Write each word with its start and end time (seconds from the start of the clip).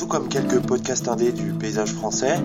Tout 0.00 0.06
comme 0.06 0.28
quelques 0.28 0.60
podcasts 0.60 1.08
indés 1.08 1.30
du 1.30 1.52
paysage 1.52 1.92
français, 1.92 2.38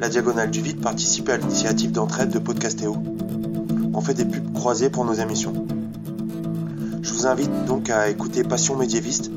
la 0.00 0.08
Diagonale 0.08 0.50
du 0.50 0.60
Vide 0.60 0.80
participe 0.80 1.28
à 1.28 1.36
l'initiative 1.36 1.92
d'entraide 1.92 2.30
de 2.30 2.40
Podcastéo. 2.40 2.96
On 3.94 4.00
fait 4.00 4.12
des 4.12 4.24
pubs 4.24 4.52
croisées 4.52 4.90
pour 4.90 5.04
nos 5.04 5.12
émissions. 5.12 5.52
Je 7.02 7.12
vous 7.12 7.28
invite 7.28 7.64
donc 7.64 7.90
à 7.90 8.08
écouter 8.08 8.42
Passion 8.42 8.76
médiéviste, 8.76 9.30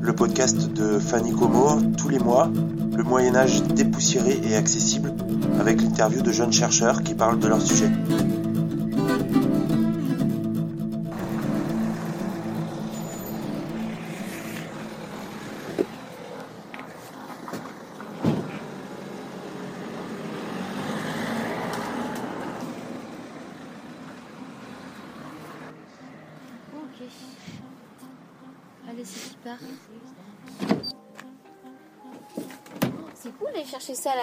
le 0.00 0.12
podcast 0.14 0.72
de 0.72 0.98
Fanny 0.98 1.30
Como 1.30 1.80
tous 1.96 2.08
les 2.08 2.18
mois, 2.18 2.50
le 2.96 3.04
Moyen 3.04 3.36
Âge 3.36 3.62
dépoussiéré 3.62 4.40
et 4.42 4.56
accessible, 4.56 5.14
avec 5.60 5.80
l'interview 5.82 6.22
de 6.22 6.32
jeunes 6.32 6.52
chercheurs 6.52 7.04
qui 7.04 7.14
parlent 7.14 7.38
de 7.38 7.46
leur 7.46 7.62
sujet. 7.62 7.88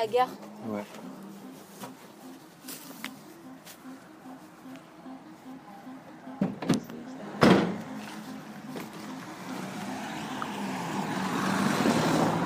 La 0.03 0.11
gare. 0.11 0.27
Ouais. 0.67 0.83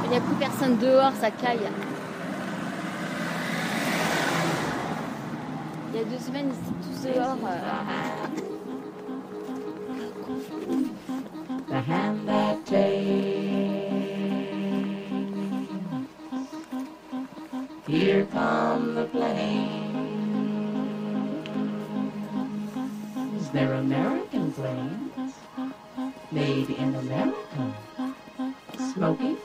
Il 0.03 0.09
n'y 0.11 0.17
a 0.17 0.21
plus 0.21 0.35
personne 0.35 0.77
dehors, 0.77 1.13
ça 1.19 1.31
caille. 1.31 1.57
Il 5.89 5.95
y 5.97 5.99
a 5.99 6.03
deux 6.03 6.19
semaines, 6.19 6.51
ils 6.51 6.53
étaient 6.53 6.75
tous 6.83 7.01
dehors. 7.19 7.37
euh. 12.29 12.46
Come 18.37 18.93
the 18.93 19.05
planes. 19.05 19.89
They're 23.49 23.73
American 23.73 24.51
planes, 24.51 25.33
made 26.31 26.69
in 26.69 26.93
America. 26.93 27.73
Smoking 28.93 29.36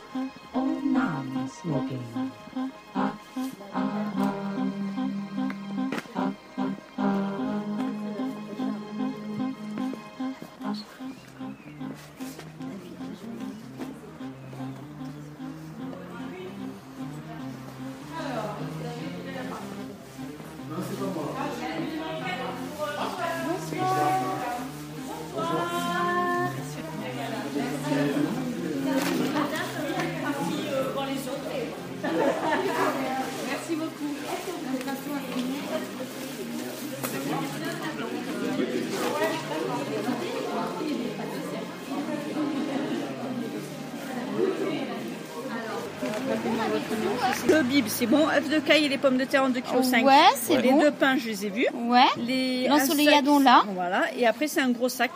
C'est 47.89 48.07
bon. 48.07 48.29
œufs 48.29 48.49
de 48.49 48.59
caille 48.59 48.85
et 48.85 48.89
les 48.89 48.99
pommes 48.99 49.17
de 49.17 49.25
terre 49.25 49.45
en 49.45 49.49
2,5 49.51 49.63
kg. 50.01 50.05
Ouais, 50.05 50.15
c'est 50.37 50.61
Les 50.61 50.71
bon. 50.71 50.81
deux 50.81 50.91
pains, 50.91 51.17
je 51.17 51.29
les 51.29 51.47
ai 51.47 51.49
vus. 51.51 51.67
Ouais. 51.75 52.05
Les 52.19 52.69
yadons, 53.05 53.39
là. 53.39 53.65
Voilà. 53.75 54.05
Et 54.17 54.27
après, 54.27 54.47
c'est 54.49 54.61
un 54.61 54.71
gros 54.71 54.89
sac. 54.89 55.11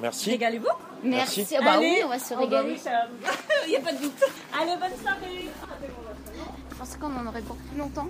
Merci. 0.00 0.30
Régalez-vous. 0.30 0.66
Merci. 1.04 1.40
Merci. 1.40 1.56
Ah 1.56 1.62
bah 1.64 1.72
Allez. 1.76 1.86
oui, 1.88 2.02
on 2.04 2.08
va 2.08 2.18
se 2.18 2.34
Oh 2.34 2.36
bah 2.46 2.58
régaler. 2.60 2.72
oui, 2.74 2.78
ça- 2.82 3.06
Il 3.66 3.70
n'y 3.70 3.76
a 3.76 3.80
pas 3.80 3.92
de 3.92 3.98
doute. 3.98 4.12
Allez, 4.60 4.72
bonne 4.72 5.00
soirée. 5.00 5.48
Je 6.70 6.76
pensais 6.76 6.98
qu'on 6.98 7.06
en 7.16 7.26
aurait 7.26 7.42
pour 7.42 7.56
plus 7.56 7.78
longtemps. 7.78 8.08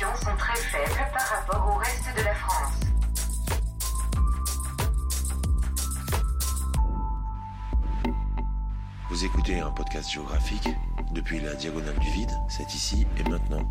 Sont 0.00 0.36
très 0.38 0.56
faibles 0.56 1.10
par 1.12 1.28
rapport 1.28 1.74
au 1.74 1.78
reste 1.78 2.08
de 2.16 2.22
la 2.22 2.34
France. 2.34 2.80
Vous 9.10 9.24
écoutez 9.24 9.60
un 9.60 9.70
podcast 9.70 10.10
géographique 10.10 10.68
depuis 11.12 11.40
la 11.40 11.54
Diagonale 11.54 11.98
du 11.98 12.10
Vide, 12.10 12.32
c'est 12.48 12.74
ici 12.74 13.06
et 13.18 13.28
maintenant. 13.28 13.68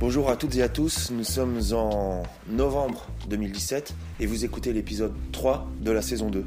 Bonjour 0.00 0.30
à 0.30 0.36
toutes 0.36 0.54
et 0.54 0.62
à 0.62 0.68
tous, 0.68 1.10
nous 1.10 1.24
sommes 1.24 1.60
en 1.72 2.22
novembre 2.48 3.08
2017 3.30 3.94
et 4.20 4.26
vous 4.26 4.44
écoutez 4.44 4.72
l'épisode 4.72 5.12
3 5.32 5.66
de 5.80 5.90
la 5.90 6.02
saison 6.02 6.30
2. 6.30 6.44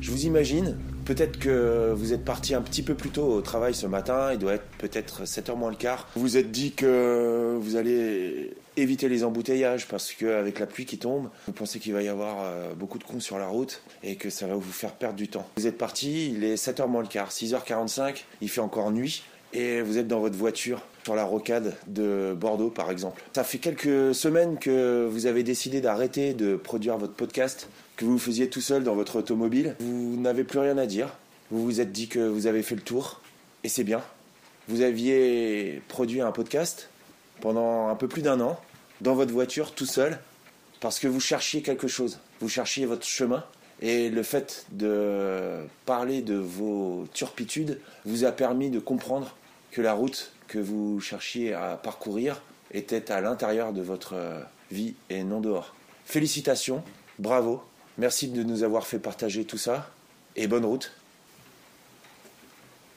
Je 0.00 0.10
vous 0.10 0.24
imagine, 0.24 0.78
peut-être 1.04 1.38
que 1.38 1.92
vous 1.94 2.14
êtes 2.14 2.24
parti 2.24 2.54
un 2.54 2.62
petit 2.62 2.82
peu 2.82 2.94
plus 2.94 3.10
tôt 3.10 3.26
au 3.26 3.42
travail 3.42 3.74
ce 3.74 3.86
matin, 3.86 4.32
il 4.32 4.38
doit 4.38 4.54
être 4.54 4.64
peut-être 4.78 5.24
7h 5.24 5.56
moins 5.56 5.68
le 5.68 5.76
quart. 5.76 6.08
Vous 6.16 6.22
vous 6.22 6.36
êtes 6.38 6.50
dit 6.50 6.72
que 6.72 7.58
vous 7.60 7.76
allez 7.76 8.54
éviter 8.78 9.10
les 9.10 9.24
embouteillages 9.24 9.86
parce 9.86 10.12
qu'avec 10.14 10.58
la 10.58 10.66
pluie 10.66 10.86
qui 10.86 10.96
tombe, 10.96 11.28
vous 11.46 11.52
pensez 11.52 11.80
qu'il 11.80 11.92
va 11.92 12.02
y 12.02 12.08
avoir 12.08 12.36
euh, 12.40 12.72
beaucoup 12.72 12.98
de 12.98 13.04
cons 13.04 13.20
sur 13.20 13.38
la 13.38 13.48
route 13.48 13.82
et 14.02 14.16
que 14.16 14.30
ça 14.30 14.46
va 14.46 14.54
vous 14.54 14.62
faire 14.62 14.92
perdre 14.92 15.16
du 15.16 15.28
temps. 15.28 15.46
Vous 15.58 15.66
êtes 15.66 15.76
parti, 15.76 16.30
il 16.30 16.44
est 16.44 16.54
7h 16.54 16.88
moins 16.88 17.02
le 17.02 17.08
quart, 17.08 17.28
6h45, 17.28 18.24
il 18.40 18.48
fait 18.48 18.62
encore 18.62 18.90
nuit 18.90 19.22
et 19.52 19.82
vous 19.82 19.98
êtes 19.98 20.08
dans 20.08 20.20
votre 20.20 20.36
voiture 20.36 20.80
sur 21.04 21.14
la 21.14 21.24
rocade 21.24 21.74
de 21.86 22.34
Bordeaux 22.38 22.70
par 22.70 22.90
exemple. 22.90 23.22
Ça 23.34 23.44
fait 23.44 23.58
quelques 23.58 24.14
semaines 24.14 24.58
que 24.58 25.08
vous 25.10 25.26
avez 25.26 25.42
décidé 25.42 25.80
d'arrêter 25.80 26.34
de 26.34 26.56
produire 26.56 26.98
votre 26.98 27.14
podcast, 27.14 27.68
que 27.96 28.04
vous 28.04 28.18
faisiez 28.18 28.48
tout 28.48 28.60
seul 28.60 28.84
dans 28.84 28.94
votre 28.94 29.16
automobile. 29.16 29.76
Vous 29.80 30.16
n'avez 30.16 30.44
plus 30.44 30.58
rien 30.58 30.78
à 30.78 30.86
dire. 30.86 31.16
Vous 31.50 31.64
vous 31.64 31.80
êtes 31.80 31.92
dit 31.92 32.08
que 32.08 32.20
vous 32.20 32.46
avez 32.46 32.62
fait 32.62 32.76
le 32.76 32.82
tour 32.82 33.20
et 33.64 33.68
c'est 33.68 33.84
bien. 33.84 34.02
Vous 34.68 34.82
aviez 34.82 35.82
produit 35.88 36.20
un 36.20 36.32
podcast 36.32 36.90
pendant 37.40 37.88
un 37.88 37.96
peu 37.96 38.06
plus 38.06 38.22
d'un 38.22 38.40
an 38.40 38.60
dans 39.00 39.14
votre 39.14 39.32
voiture 39.32 39.72
tout 39.72 39.86
seul 39.86 40.18
parce 40.80 40.98
que 40.98 41.08
vous 41.08 41.20
cherchiez 41.20 41.62
quelque 41.62 41.88
chose. 41.88 42.20
Vous 42.40 42.48
cherchiez 42.48 42.86
votre 42.86 43.06
chemin 43.06 43.44
et 43.82 44.10
le 44.10 44.22
fait 44.22 44.66
de 44.72 45.56
parler 45.86 46.22
de 46.22 46.34
vos 46.34 47.06
turpitudes 47.14 47.80
vous 48.04 48.24
a 48.24 48.32
permis 48.32 48.70
de 48.70 48.78
comprendre 48.78 49.34
que 49.70 49.80
la 49.80 49.94
route 49.94 50.32
que 50.50 50.58
vous 50.58 51.00
cherchiez 51.00 51.54
à 51.54 51.76
parcourir 51.76 52.42
était 52.72 53.12
à 53.12 53.20
l'intérieur 53.20 53.72
de 53.72 53.82
votre 53.82 54.14
euh, 54.14 54.40
vie 54.72 54.94
et 55.08 55.22
non 55.22 55.40
dehors. 55.40 55.76
Félicitations, 56.04 56.82
bravo, 57.20 57.62
merci 57.98 58.28
de 58.28 58.42
nous 58.42 58.64
avoir 58.64 58.84
fait 58.84 58.98
partager 58.98 59.44
tout 59.44 59.58
ça 59.58 59.88
et 60.34 60.48
bonne 60.48 60.64
route. 60.64 60.92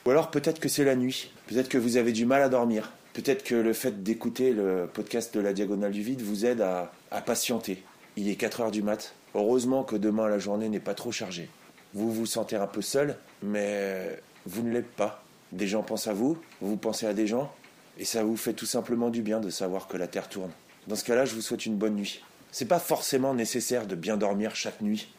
Ou 0.06 0.10
alors 0.10 0.32
peut-être 0.32 0.60
que 0.60 0.68
c'est 0.68 0.84
la 0.84 0.96
nuit, 0.96 1.32
peut-être 1.46 1.70
que 1.70 1.78
vous 1.78 1.98
avez 1.98 2.12
du 2.12 2.26
mal 2.26 2.42
à 2.42 2.50
dormir, 2.50 2.92
peut-être 3.14 3.44
que 3.44 3.56
le 3.56 3.74
fait 3.74 4.02
d'écouter 4.04 4.52
le 4.52 4.90
podcast 4.92 5.34
de 5.36 5.40
la 5.40 5.54
Diagonale 5.54 5.92
du 5.92 6.02
Vide 6.02 6.24
vous 6.24 6.46
aide 6.46 6.62
à, 6.62 6.92
patienter. 7.22 7.84
Il 8.18 8.30
est 8.30 8.36
4 8.36 8.62
heures 8.62 8.72
du 8.72 8.82
mat. 8.82 9.14
Heureusement 9.36 9.84
que 9.84 9.96
demain 9.96 10.28
la 10.28 10.40
journée 10.40 10.70
n'est 10.70 10.80
pas 10.80 10.96
trop 10.96 11.12
chargée. 11.12 11.50
Vous 11.94 12.12
vous 12.12 12.26
sentez 12.26 12.56
un 12.56 12.68
peu 12.68 12.82
seul, 12.82 13.16
mais 13.44 14.20
vous 14.48 14.64
ne 14.64 14.72
l'êtes 14.72 14.92
pas. 14.92 15.23
Des 15.54 15.68
gens 15.68 15.84
pensent 15.84 16.08
à 16.08 16.14
vous, 16.14 16.38
vous 16.62 16.78
pensez 16.78 17.06
à 17.06 17.14
des 17.14 17.28
gens, 17.28 17.54
et 18.00 18.06
ça 18.06 18.24
vous 18.24 18.36
fait 18.36 18.54
tout 18.54 18.66
simplement 18.66 19.12
du 19.12 19.22
bien 19.22 19.40
de 19.40 19.52
savoir 19.52 19.88
que 19.88 19.98
la 19.98 20.08
Terre 20.08 20.28
tourne. 20.28 20.52
Dans 20.88 20.96
ce 20.96 21.04
cas-là, 21.04 21.26
je 21.26 21.36
vous 21.36 21.42
souhaite 21.42 21.68
une 21.68 21.78
bonne 21.78 21.96
nuit. 21.96 22.24
C'est 22.52 22.66
pas 22.66 22.80
forcément 22.80 23.36
nécessaire 23.36 23.86
de 23.86 23.94
bien 23.94 24.18
dormir 24.18 24.56
chaque 24.56 24.82
nuit. 24.82 25.14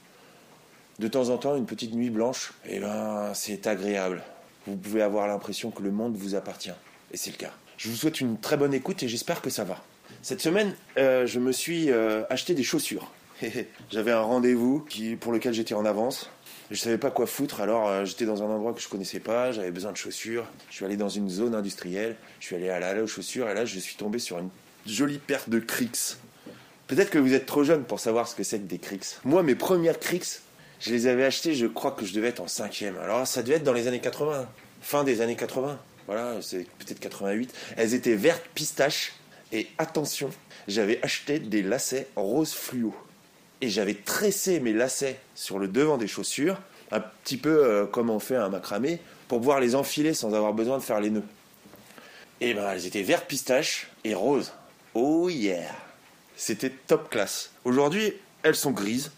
De 0.98 1.06
temps 1.06 1.28
en 1.28 1.38
temps, 1.38 1.56
une 1.56 1.66
petite 1.66 1.94
nuit 1.94 2.10
blanche, 2.10 2.52
eh 2.66 2.80
ben, 2.80 3.32
c'est 3.32 3.68
agréable. 3.68 4.22
Vous 4.66 4.76
pouvez 4.76 5.02
avoir 5.02 5.28
l'impression 5.28 5.70
que 5.70 5.82
le 5.82 5.92
monde 5.92 6.16
vous 6.16 6.34
appartient. 6.34 6.74
Et 7.12 7.16
c'est 7.16 7.30
le 7.30 7.36
cas. 7.36 7.52
Je 7.76 7.88
vous 7.88 7.96
souhaite 7.96 8.20
une 8.20 8.38
très 8.38 8.56
bonne 8.56 8.74
écoute 8.74 9.02
et 9.04 9.08
j'espère 9.08 9.40
que 9.40 9.50
ça 9.50 9.62
va. 9.62 9.82
Cette 10.22 10.40
semaine, 10.40 10.74
euh, 10.98 11.26
je 11.26 11.38
me 11.38 11.52
suis 11.52 11.90
euh, 11.90 12.24
acheté 12.28 12.54
des 12.54 12.62
chaussures. 12.64 13.12
J'avais 13.90 14.12
un 14.12 14.20
rendez-vous 14.20 14.84
pour 15.20 15.32
lequel 15.32 15.54
j'étais 15.54 15.74
en 15.74 15.84
avance. 15.84 16.30
Je 16.70 16.76
savais 16.76 16.96
pas 16.96 17.10
quoi 17.10 17.26
foutre, 17.26 17.60
alors 17.60 17.88
euh, 17.88 18.04
j'étais 18.06 18.24
dans 18.24 18.42
un 18.42 18.46
endroit 18.46 18.72
que 18.72 18.80
je 18.80 18.88
connaissais 18.88 19.20
pas, 19.20 19.52
j'avais 19.52 19.70
besoin 19.70 19.92
de 19.92 19.98
chaussures. 19.98 20.46
Je 20.70 20.76
suis 20.76 20.84
allé 20.84 20.96
dans 20.96 21.10
une 21.10 21.28
zone 21.28 21.54
industrielle, 21.54 22.16
je 22.40 22.46
suis 22.46 22.56
allé 22.56 22.70
à 22.70 22.80
l'allée 22.80 23.02
aux 23.02 23.06
chaussures 23.06 23.50
et 23.50 23.54
là 23.54 23.66
je 23.66 23.78
suis 23.78 23.96
tombé 23.96 24.18
sur 24.18 24.38
une 24.38 24.48
jolie 24.86 25.18
paire 25.18 25.44
de 25.46 25.58
Crix. 25.58 26.16
Peut-être 26.86 27.10
que 27.10 27.18
vous 27.18 27.34
êtes 27.34 27.44
trop 27.44 27.64
jeune 27.64 27.84
pour 27.84 28.00
savoir 28.00 28.28
ce 28.28 28.34
que 28.34 28.42
c'est 28.42 28.58
que 28.60 28.66
des 28.66 28.78
Crix. 28.78 29.18
Moi, 29.24 29.42
mes 29.42 29.54
premières 29.54 29.98
Crix, 29.98 30.40
je 30.80 30.90
les 30.90 31.06
avais 31.06 31.24
achetées, 31.24 31.54
je 31.54 31.66
crois 31.66 31.92
que 31.92 32.06
je 32.06 32.14
devais 32.14 32.28
être 32.28 32.40
en 32.40 32.48
cinquième. 32.48 32.96
Alors 32.98 33.26
ça 33.26 33.42
devait 33.42 33.56
être 33.56 33.64
dans 33.64 33.72
les 33.74 33.86
années 33.86 34.00
80, 34.00 34.48
fin 34.80 35.04
des 35.04 35.20
années 35.20 35.36
80. 35.36 35.78
Voilà, 36.06 36.40
c'est 36.40 36.66
peut-être 36.78 37.00
88. 37.00 37.54
Elles 37.76 37.92
étaient 37.92 38.16
vertes 38.16 38.44
pistache 38.54 39.12
et 39.52 39.68
attention, 39.76 40.30
j'avais 40.66 40.98
acheté 41.02 41.38
des 41.38 41.62
lacets 41.62 42.08
rose 42.16 42.54
fluo 42.54 42.94
j'avais 43.68 43.94
tressé 43.94 44.60
mes 44.60 44.72
lacets 44.72 45.18
sur 45.34 45.58
le 45.58 45.68
devant 45.68 45.96
des 45.98 46.08
chaussures, 46.08 46.58
un 46.90 47.00
petit 47.00 47.36
peu 47.36 47.64
euh, 47.64 47.86
comme 47.86 48.10
on 48.10 48.18
fait 48.18 48.36
un 48.36 48.48
macramé, 48.48 49.00
pour 49.28 49.38
pouvoir 49.38 49.60
les 49.60 49.74
enfiler 49.74 50.14
sans 50.14 50.34
avoir 50.34 50.52
besoin 50.52 50.78
de 50.78 50.82
faire 50.82 51.00
les 51.00 51.10
nœuds. 51.10 51.24
Et 52.40 52.54
ben 52.54 52.70
elles 52.70 52.86
étaient 52.86 53.02
vertes 53.02 53.26
pistache 53.26 53.88
et 54.04 54.14
roses. 54.14 54.52
Oh 54.94 55.28
yeah 55.28 55.70
C'était 56.36 56.70
top 56.70 57.10
classe. 57.10 57.50
Aujourd'hui, 57.64 58.14
elles 58.42 58.54
sont 58.54 58.70
grises. 58.70 59.12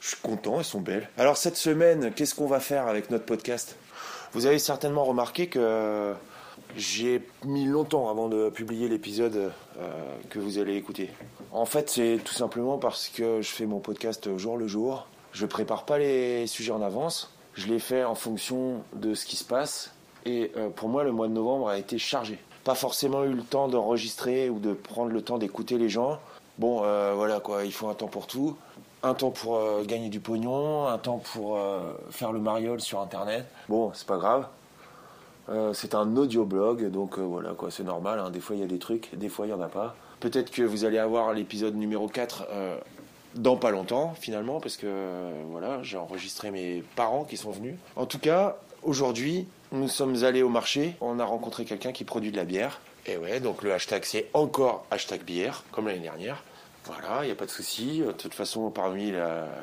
Je 0.00 0.08
suis 0.08 0.16
content, 0.22 0.58
elles 0.58 0.64
sont 0.64 0.80
belles. 0.80 1.08
Alors 1.16 1.36
cette 1.36 1.56
semaine, 1.56 2.12
qu'est-ce 2.12 2.34
qu'on 2.34 2.46
va 2.46 2.60
faire 2.60 2.86
avec 2.88 3.10
notre 3.10 3.24
podcast? 3.24 3.76
Vous 4.32 4.46
avez 4.46 4.58
certainement 4.58 5.04
remarqué 5.04 5.46
que 5.46 6.14
j'ai 6.76 7.22
mis 7.44 7.66
longtemps 7.66 8.08
avant 8.08 8.28
de 8.28 8.48
publier 8.48 8.88
l'épisode 8.88 9.52
euh, 9.78 10.16
que 10.30 10.38
vous 10.38 10.58
allez 10.58 10.76
écouter. 10.76 11.10
En 11.52 11.66
fait, 11.66 11.90
c'est 11.90 12.18
tout 12.24 12.32
simplement 12.32 12.78
parce 12.78 13.08
que 13.08 13.42
je 13.42 13.48
fais 13.50 13.66
mon 13.66 13.78
podcast 13.78 14.36
jour 14.38 14.56
le 14.56 14.66
jour. 14.66 15.06
Je 15.32 15.46
prépare 15.46 15.84
pas 15.84 15.98
les 15.98 16.46
sujets 16.46 16.72
en 16.72 16.82
avance. 16.82 17.30
Je 17.54 17.66
les 17.66 17.78
fais 17.78 18.04
en 18.04 18.14
fonction 18.14 18.82
de 18.94 19.14
ce 19.14 19.26
qui 19.26 19.36
se 19.36 19.44
passe. 19.44 19.94
Et 20.24 20.52
euh, 20.56 20.70
pour 20.70 20.88
moi, 20.88 21.04
le 21.04 21.12
mois 21.12 21.28
de 21.28 21.32
novembre 21.32 21.68
a 21.68 21.78
été 21.78 21.98
chargé. 21.98 22.38
Pas 22.64 22.74
forcément 22.74 23.24
eu 23.24 23.32
le 23.32 23.42
temps 23.42 23.68
d'enregistrer 23.68 24.48
ou 24.48 24.58
de 24.58 24.72
prendre 24.72 25.10
le 25.10 25.20
temps 25.20 25.38
d'écouter 25.38 25.78
les 25.78 25.88
gens. 25.88 26.18
Bon, 26.58 26.82
euh, 26.84 27.12
voilà 27.14 27.40
quoi, 27.40 27.64
il 27.64 27.72
faut 27.72 27.88
un 27.88 27.94
temps 27.94 28.06
pour 28.06 28.26
tout. 28.26 28.56
Un 29.02 29.14
temps 29.14 29.30
pour 29.30 29.60
gagner 29.82 30.10
du 30.10 30.20
pognon, 30.20 30.86
un 30.86 30.96
temps 30.96 31.18
pour 31.18 31.58
faire 32.10 32.30
le 32.30 32.38
mariole 32.38 32.80
sur 32.80 33.00
internet. 33.00 33.44
Bon, 33.68 33.90
c'est 33.94 34.06
pas 34.06 34.16
grave. 34.16 34.46
Euh, 35.48 35.72
c'est 35.72 35.94
un 35.94 36.16
audioblog, 36.16 36.90
donc 36.90 37.18
euh, 37.18 37.22
voilà 37.22 37.50
quoi, 37.54 37.70
c'est 37.70 37.82
normal. 37.82 38.18
hein. 38.20 38.30
Des 38.30 38.40
fois 38.40 38.54
il 38.56 38.60
y 38.60 38.64
a 38.64 38.68
des 38.68 38.78
trucs, 38.78 39.10
des 39.16 39.28
fois 39.28 39.46
il 39.46 39.50
y 39.50 39.52
en 39.52 39.60
a 39.60 39.68
pas. 39.68 39.96
Peut-être 40.20 40.50
que 40.52 40.62
vous 40.62 40.84
allez 40.84 40.98
avoir 40.98 41.32
l'épisode 41.32 41.74
numéro 41.74 42.06
4 42.06 42.46
euh, 42.50 42.76
dans 43.34 43.56
pas 43.56 43.70
longtemps 43.72 44.14
finalement, 44.18 44.60
parce 44.60 44.76
que 44.76 44.86
voilà, 45.50 45.82
j'ai 45.82 45.96
enregistré 45.96 46.50
mes 46.50 46.84
parents 46.94 47.24
qui 47.24 47.36
sont 47.36 47.50
venus. 47.50 47.74
En 47.96 48.06
tout 48.06 48.20
cas, 48.20 48.56
aujourd'hui, 48.84 49.48
nous 49.72 49.88
sommes 49.88 50.22
allés 50.22 50.42
au 50.42 50.48
marché, 50.48 50.94
on 51.00 51.18
a 51.18 51.24
rencontré 51.24 51.64
quelqu'un 51.64 51.92
qui 51.92 52.04
produit 52.04 52.30
de 52.30 52.36
la 52.36 52.44
bière. 52.44 52.80
Et 53.06 53.16
ouais, 53.16 53.40
donc 53.40 53.62
le 53.64 53.72
hashtag 53.72 54.04
c'est 54.04 54.28
encore 54.32 54.86
hashtag 54.92 55.22
bière, 55.24 55.64
comme 55.72 55.88
l'année 55.88 55.98
dernière. 55.98 56.44
Voilà, 56.84 57.22
il 57.22 57.26
n'y 57.26 57.32
a 57.32 57.36
pas 57.36 57.46
de 57.46 57.50
souci. 57.50 58.00
De 58.00 58.12
toute 58.12 58.34
façon, 58.34 58.70
parmi 58.70 59.12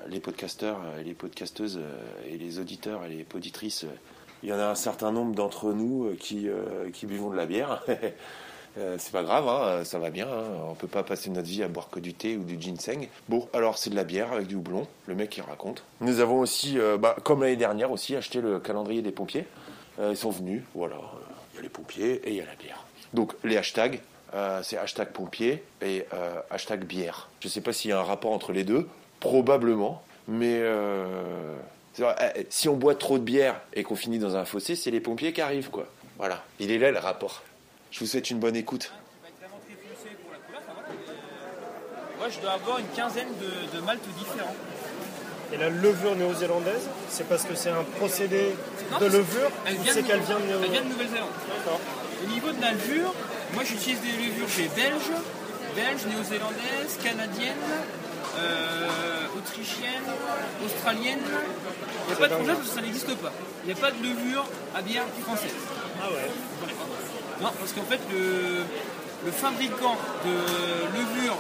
les 0.10 0.20
podcasteurs 0.20 0.80
et 1.00 1.04
les 1.04 1.14
podcasteuses 1.14 1.80
et 2.26 2.38
les 2.38 2.60
auditeurs 2.60 3.04
et 3.06 3.10
les 3.10 3.24
poditrices, 3.24 3.86
il 4.44 4.50
y 4.50 4.54
en 4.54 4.60
a 4.60 4.66
un 4.66 4.76
certain 4.76 5.12
nombre 5.12 5.36
d'entre 5.36 5.74
nous 5.74 6.06
euh, 6.06 6.18
qui, 6.20 6.48
euh, 6.50 6.90
qui 6.94 7.06
buvons 7.06 7.30
de 7.30 7.36
la 7.38 7.46
bière. 7.46 7.84
Euh, 8.78 8.98
c'est 9.00 9.12
pas 9.12 9.24
grave, 9.24 9.48
hein, 9.48 9.84
ça 9.84 9.98
va 9.98 10.12
bien. 10.12 10.28
hein. 10.28 10.44
On 10.70 10.76
peut 10.76 10.88
pas 10.88 11.02
passer 11.02 11.32
notre 11.32 11.48
vie 11.48 11.64
à 11.64 11.68
boire 11.68 11.90
que 11.90 12.00
du 12.00 12.14
thé 12.14 12.38
ou 12.38 12.44
du 12.44 12.56
ginseng. 12.62 13.10
Bon, 13.28 13.50
alors 13.52 13.80
c'est 13.80 13.90
de 13.90 13.96
la 13.96 14.04
bière 14.04 14.32
avec 14.32 14.46
du 14.46 14.54
houblon. 14.56 14.86
Le 15.08 15.16
mec 15.16 15.36
il 15.36 15.42
raconte. 15.42 15.84
Nous 16.02 16.20
avons 16.20 16.40
aussi, 16.40 16.78
bah, 17.00 17.16
comme 17.24 17.42
l'année 17.42 17.56
dernière 17.56 17.92
aussi, 17.92 18.16
acheté 18.16 18.42
le 18.42 18.60
calendrier 18.60 19.02
des 19.02 19.12
pompiers. 19.12 19.46
Ils 20.00 20.16
sont 20.16 20.30
venus. 20.30 20.62
Voilà, 20.76 20.96
il 21.52 21.56
y 21.58 21.60
a 21.60 21.62
les 21.64 21.68
pompiers 21.70 22.22
et 22.24 22.30
il 22.30 22.36
y 22.36 22.42
a 22.42 22.46
la 22.46 22.56
bière. 22.56 22.86
Donc 23.16 23.34
les 23.44 23.58
hashtags, 23.58 24.02
c'est 24.62 24.78
hashtag 24.78 25.10
pompier 25.10 25.64
et 25.82 26.06
hashtag 26.52 26.86
bière. 26.86 27.28
Je 27.40 27.48
sais 27.48 27.62
pas 27.62 27.74
s'il 27.74 27.90
y 27.90 27.94
a 27.94 28.00
un 28.00 28.04
rapport 28.04 28.32
entre 28.32 28.54
les 28.54 28.64
deux, 28.64 28.88
probablement, 29.20 30.04
mais 30.28 30.62
euh, 32.08 32.14
euh, 32.20 32.44
si 32.50 32.70
on 32.70 32.76
boit 32.76 32.96
trop 32.96 33.18
de 33.18 33.24
bière 33.24 33.60
et 33.74 33.84
qu'on 33.84 33.96
finit 33.96 34.20
dans 34.20 34.36
un 34.36 34.46
fossé, 34.46 34.76
c'est 34.76 34.92
les 34.92 35.00
pompiers 35.00 35.34
qui 35.34 35.42
arrivent, 35.42 35.70
quoi. 35.70 35.88
Voilà, 36.18 36.44
il 36.60 36.72
est 36.72 36.78
là 36.78 36.92
le 36.92 37.00
rapport. 37.00 37.44
Je 37.92 38.00
vous 38.00 38.06
souhaite 38.06 38.30
une 38.30 38.40
bonne 38.40 38.56
écoute. 38.56 38.92
Moi, 42.18 42.28
je 42.30 42.40
dois 42.42 42.52
avoir 42.52 42.80
une 42.80 42.88
quinzaine 42.88 43.30
de, 43.40 43.78
de 43.78 43.82
maltes 43.84 44.08
différents. 44.18 44.56
Et 45.54 45.58
la 45.58 45.70
levure 45.70 46.16
néo-zélandaise, 46.16 46.88
c'est 47.10 47.28
parce 47.28 47.44
que 47.44 47.56
c'est 47.56 47.72
un 47.72 47.84
procédé 47.98 48.54
Non, 48.92 49.00
de 49.00 49.06
levure 49.06 49.50
Elle 49.66 49.78
ou 49.78 49.82
vient, 49.82 49.94
c'est 49.94 50.02
de, 50.04 50.08
qu'elle 50.08 50.20
vient 50.20 50.38
de 50.38 50.64
elle 50.64 50.72
vient 50.72 50.82
de 50.82 50.90
Nouvelle-Zélande. 50.90 51.30
D'accord. 51.58 51.80
Au 52.24 52.28
niveau 52.28 52.52
de 52.52 52.62
la 52.62 52.72
levure, 52.74 53.14
moi 53.54 53.64
j'utilise 53.64 54.00
des 54.02 54.12
levures 54.12 54.48
j'ai 54.48 54.68
belges, 54.68 55.12
belges, 55.76 56.06
néo-zélandaises, 56.06 57.00
canadiennes, 57.04 57.56
euh, 58.38 59.38
autrichiennes, 59.38 60.10
australiennes. 60.66 61.20
Il 61.24 62.08
n'y 62.08 62.14
a 62.14 62.16
pas 62.18 62.28
de 62.28 62.34
problème 62.36 62.56
parce 62.58 62.70
que 62.70 62.76
ça 62.76 62.82
n'existe 62.82 63.16
pas. 63.16 63.32
Il 63.64 63.74
n'y 63.74 63.80
a 63.80 63.82
pas 63.82 63.92
de 63.92 64.04
levure 64.04 64.46
à 64.76 64.82
bière 64.82 65.06
française. 65.24 65.56
Ah 66.02 66.10
ouais. 66.12 66.30
Non, 67.42 67.52
parce 67.58 67.74
qu'en 67.74 67.84
fait, 67.84 68.00
le, 68.12 68.64
le 69.26 69.32
fabricant 69.32 69.98
de 70.26 70.98
levure 70.98 71.38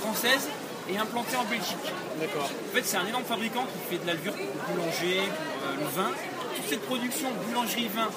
française 0.00 0.48
est 0.90 0.98
implanté 0.98 1.36
en 1.36 1.44
Belgique. 1.44 1.92
D'accord. 2.20 2.50
En 2.50 2.74
fait, 2.74 2.84
c'est 2.84 2.96
un 2.96 3.06
énorme 3.06 3.24
fabricant 3.24 3.64
qui 3.64 3.78
fait 3.90 4.02
de 4.02 4.06
la 4.06 4.14
levure 4.14 4.34
pour 4.34 4.44
le 4.44 4.80
boulanger, 4.80 5.20
pour 5.22 5.70
euh, 5.70 5.76
le 5.80 5.86
vin. 6.02 6.10
Toute 6.56 6.68
cette 6.68 6.82
production 6.82 7.28
boulangerie-vin 7.48 8.08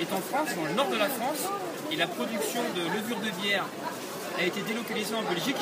est 0.00 0.12
en 0.12 0.20
France, 0.20 0.48
dans 0.56 0.64
le 0.64 0.74
nord 0.74 0.88
de 0.88 0.96
la 0.96 1.08
France, 1.08 1.48
et 1.90 1.96
la 1.96 2.06
production 2.06 2.60
de 2.74 2.82
levure 2.96 3.18
de 3.18 3.30
bière 3.42 3.64
a 4.38 4.42
été 4.42 4.60
délocalisée 4.62 5.14
en 5.14 5.22
Belgique 5.22 5.56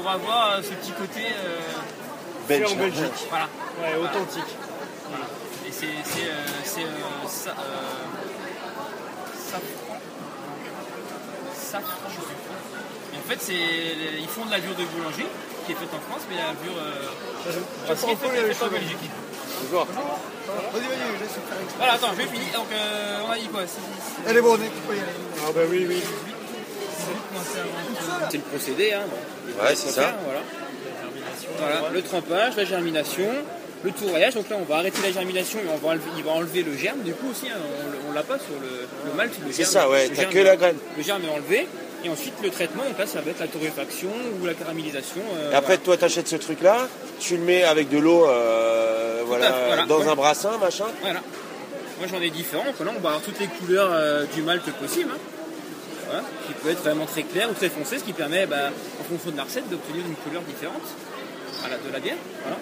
pour 0.00 0.10
avoir 0.10 0.52
euh, 0.52 0.62
ce 0.62 0.70
petit 0.74 0.92
côté. 0.92 1.26
euh, 1.26 1.58
Fait 2.46 2.64
en 2.64 2.74
Belgique. 2.76 3.26
voilà. 3.30 3.48
Ouais, 3.82 3.96
authentique. 4.02 4.44
Et 5.66 5.72
c'est. 5.72 5.86
c'est, 6.04 6.22
euh, 6.28 6.46
c'est, 6.64 6.82
euh, 6.82 7.28
ça, 7.28 7.50
euh, 7.50 7.52
je 11.54 11.60
sais. 11.60 11.76
Et 13.12 13.16
en 13.18 13.28
fait, 13.28 13.38
c'est, 13.40 13.52
ils 14.20 14.28
font 14.28 14.44
de 14.46 14.50
la 14.50 14.56
levure 14.58 14.74
de 14.76 14.84
boulangerie 14.84 15.26
qui 15.66 15.72
est 15.72 15.74
faite 15.74 15.88
en 15.94 16.00
France, 16.10 16.22
mais 16.30 16.36
la 16.36 16.52
levure. 16.52 16.78
Euh, 16.78 17.10
brasserie 17.86 18.12
est 18.12 18.16
faite, 18.16 18.34
est 18.34 18.54
faite 18.54 18.62
en 18.62 18.70
Belgique. 18.70 19.10
Voilà, 21.76 21.92
attends, 21.92 22.08
je 22.12 22.16
vais 22.16 22.26
finir. 22.26 22.52
Donc, 22.54 22.66
euh, 22.72 23.18
on 23.26 23.30
a 23.30 23.36
dit 23.38 23.48
quoi? 23.48 23.60
Elle 24.26 24.36
est 24.36 24.40
bonne, 24.40 24.60
tu 24.62 24.80
peux 24.88 24.94
y 24.96 25.00
aller. 25.00 25.08
Ah 25.46 25.50
bah 25.54 25.60
oui, 25.68 25.86
oui. 25.88 26.02
C'est 28.30 28.36
le 28.38 28.42
procédé, 28.42 28.92
hein. 28.92 29.02
Ouais, 29.62 29.74
c'est 29.74 29.90
ça. 29.90 30.14
Voilà. 30.24 30.40
Voilà, 31.58 31.90
le 31.92 32.02
trempage, 32.02 32.56
la 32.56 32.64
germination, 32.64 33.28
le 33.84 33.90
tourrayage. 33.92 34.34
Donc 34.34 34.48
là, 34.50 34.56
on 34.60 34.64
va 34.64 34.76
arrêter 34.78 35.00
la 35.02 35.12
germination 35.12 35.58
et 35.60 35.68
on 35.72 35.76
va 35.76 35.88
enlever, 35.94 36.10
il 36.16 36.24
va 36.24 36.32
enlever 36.32 36.62
le 36.62 36.76
germe. 36.76 37.00
Du 37.00 37.12
coup 37.12 37.30
aussi, 37.30 37.48
hein, 37.48 37.56
on, 38.06 38.10
on 38.10 38.12
l'a 38.12 38.22
pas 38.22 38.38
sur 38.38 38.54
le, 38.60 38.86
le 39.10 39.16
malt. 39.16 39.32
le 39.46 39.52
C'est 39.52 39.64
ça, 39.64 39.88
ouais, 39.88 40.08
t'as 40.14 40.24
que 40.24 40.38
la 40.38 40.56
graine. 40.56 40.76
Le 40.96 41.02
germe 41.02 41.22
est 41.24 41.30
enlevé. 41.34 41.66
Et 42.04 42.08
ensuite, 42.08 42.34
le 42.44 42.50
traitement, 42.50 42.84
donc 42.84 42.96
là, 42.96 43.06
ça 43.06 43.20
va 43.20 43.32
être 43.32 43.40
la 43.40 43.48
torréfaction 43.48 44.08
ou 44.40 44.46
la 44.46 44.54
caramélisation. 44.54 45.20
euh, 45.36 45.50
Et 45.50 45.54
après, 45.56 45.78
toi, 45.78 45.96
t'achètes 45.96 46.28
ce 46.28 46.36
truc-là, 46.36 46.86
tu 47.18 47.36
le 47.36 47.42
mets 47.42 47.64
avec 47.64 47.88
de 47.88 47.98
l'eau, 47.98 48.24
euh, 48.28 49.22
voilà, 49.26 49.52
voilà. 49.66 49.86
dans 49.86 49.98
Ouais. 49.98 50.06
un 50.08 50.14
brassin, 50.14 50.58
machin. 50.58 50.84
Voilà. 51.00 51.20
Moi 51.98 52.06
j'en 52.08 52.20
ai 52.22 52.30
différents, 52.30 52.64
donc 52.64 52.78
là 52.78 52.92
on 52.96 53.00
va 53.00 53.08
avoir 53.08 53.20
toutes 53.22 53.40
les 53.40 53.48
couleurs 53.48 53.88
euh, 53.90 54.24
du 54.32 54.42
malt 54.42 54.62
possible. 54.80 55.10
hein. 55.12 55.18
Voilà. 56.08 56.24
Qui 56.46 56.52
peut 56.54 56.70
être 56.70 56.80
vraiment 56.82 57.06
très 57.06 57.22
clair 57.22 57.50
ou 57.50 57.54
très 57.54 57.68
foncé, 57.68 57.98
ce 57.98 58.04
qui 58.04 58.12
permet, 58.12 58.46
bah, 58.46 58.70
en 59.00 59.04
fonction 59.04 59.30
de 59.30 59.36
la 59.36 59.44
recette, 59.44 59.68
d'obtenir 59.68 60.04
une 60.06 60.14
couleur 60.16 60.42
différente 60.42 60.82
voilà, 61.60 61.76
de 61.76 61.92
la 61.92 61.98
bière. 62.00 62.16
Voilà. 62.42 62.56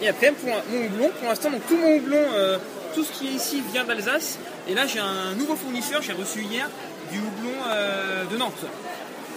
Et 0.00 0.08
après 0.08 0.30
pour 0.32 0.50
un- 0.50 0.62
mon 0.70 0.84
houblon, 0.86 1.10
pour 1.18 1.28
l'instant, 1.28 1.50
donc 1.50 1.66
tout 1.68 1.76
mon 1.76 1.96
houblon, 1.96 2.16
euh, 2.34 2.58
tout 2.94 3.02
ce 3.04 3.12
qui 3.12 3.28
est 3.28 3.32
ici 3.32 3.62
vient 3.72 3.84
d'Alsace. 3.84 4.38
Et 4.68 4.74
là 4.74 4.86
j'ai 4.86 5.00
un 5.00 5.34
nouveau 5.34 5.56
fournisseur, 5.56 6.00
j'ai 6.02 6.12
reçu 6.12 6.42
hier 6.42 6.68
du 7.10 7.18
houblon 7.18 7.54
euh, 7.70 8.24
de 8.24 8.36
Nantes. 8.36 8.64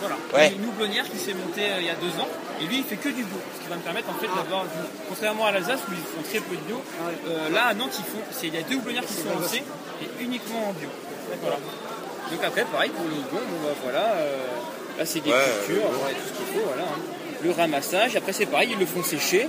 Voilà. 0.02 0.16
Ouais. 0.34 0.54
Une 0.54 0.68
houblonnière 0.68 1.10
qui 1.10 1.18
s'est 1.18 1.34
montée 1.34 1.70
euh, 1.72 1.80
il 1.80 1.86
y 1.86 1.90
a 1.90 1.96
deux 1.96 2.10
ans. 2.22 2.28
Et 2.62 2.66
lui, 2.66 2.78
il 2.80 2.84
fait 2.84 2.98
que 2.98 3.08
du 3.10 3.24
bio, 3.24 3.38
ce 3.58 3.64
qui 3.64 3.70
va 3.70 3.76
me 3.76 3.82
permettre 3.82 4.10
en 4.10 4.14
fait 4.20 4.28
d'avoir, 4.28 4.64
du- 4.64 4.70
contrairement 5.10 5.46
à 5.48 5.52
l'Alsace 5.52 5.80
où 5.90 5.92
ils 5.92 5.98
font 5.98 6.22
très 6.30 6.40
peu 6.40 6.56
de 6.56 6.62
bio, 6.62 6.82
euh, 7.28 7.50
là 7.50 7.68
à 7.68 7.74
Nantes, 7.74 7.96
ils 8.00 8.04
font, 8.06 8.20
il 8.44 8.54
y 8.54 8.58
a 8.58 8.62
deux 8.62 8.76
houblonnières 8.76 9.06
qui 9.06 9.14
sont 9.14 9.30
lancées 9.40 9.64
et 10.02 10.24
uniquement 10.24 10.70
en 10.70 10.74
bio. 10.74 10.90
Voilà. 11.42 11.58
Donc 12.32 12.44
après, 12.44 12.64
pareil 12.66 12.90
pour 12.92 13.06
le 13.06 13.12
houblon, 13.12 13.40
bon 13.50 13.68
bah 13.68 13.74
voilà, 13.84 14.06
euh, 14.18 14.38
là 14.98 15.06
c'est 15.06 15.20
des 15.22 15.30
Ouais, 15.32 15.38
cultures, 15.68 15.84
ouais, 15.86 16.14
tout 16.14 16.28
ce 16.28 16.34
qu'il 16.38 16.48
faut, 16.60 16.66
voilà. 16.68 16.84
hein. 16.84 17.00
Le 17.44 17.52
ramassage, 17.52 18.16
après 18.16 18.34
c'est 18.34 18.46
pareil, 18.48 18.70
ils 18.72 18.80
le 18.80 18.86
font 18.86 19.04
sécher 19.04 19.48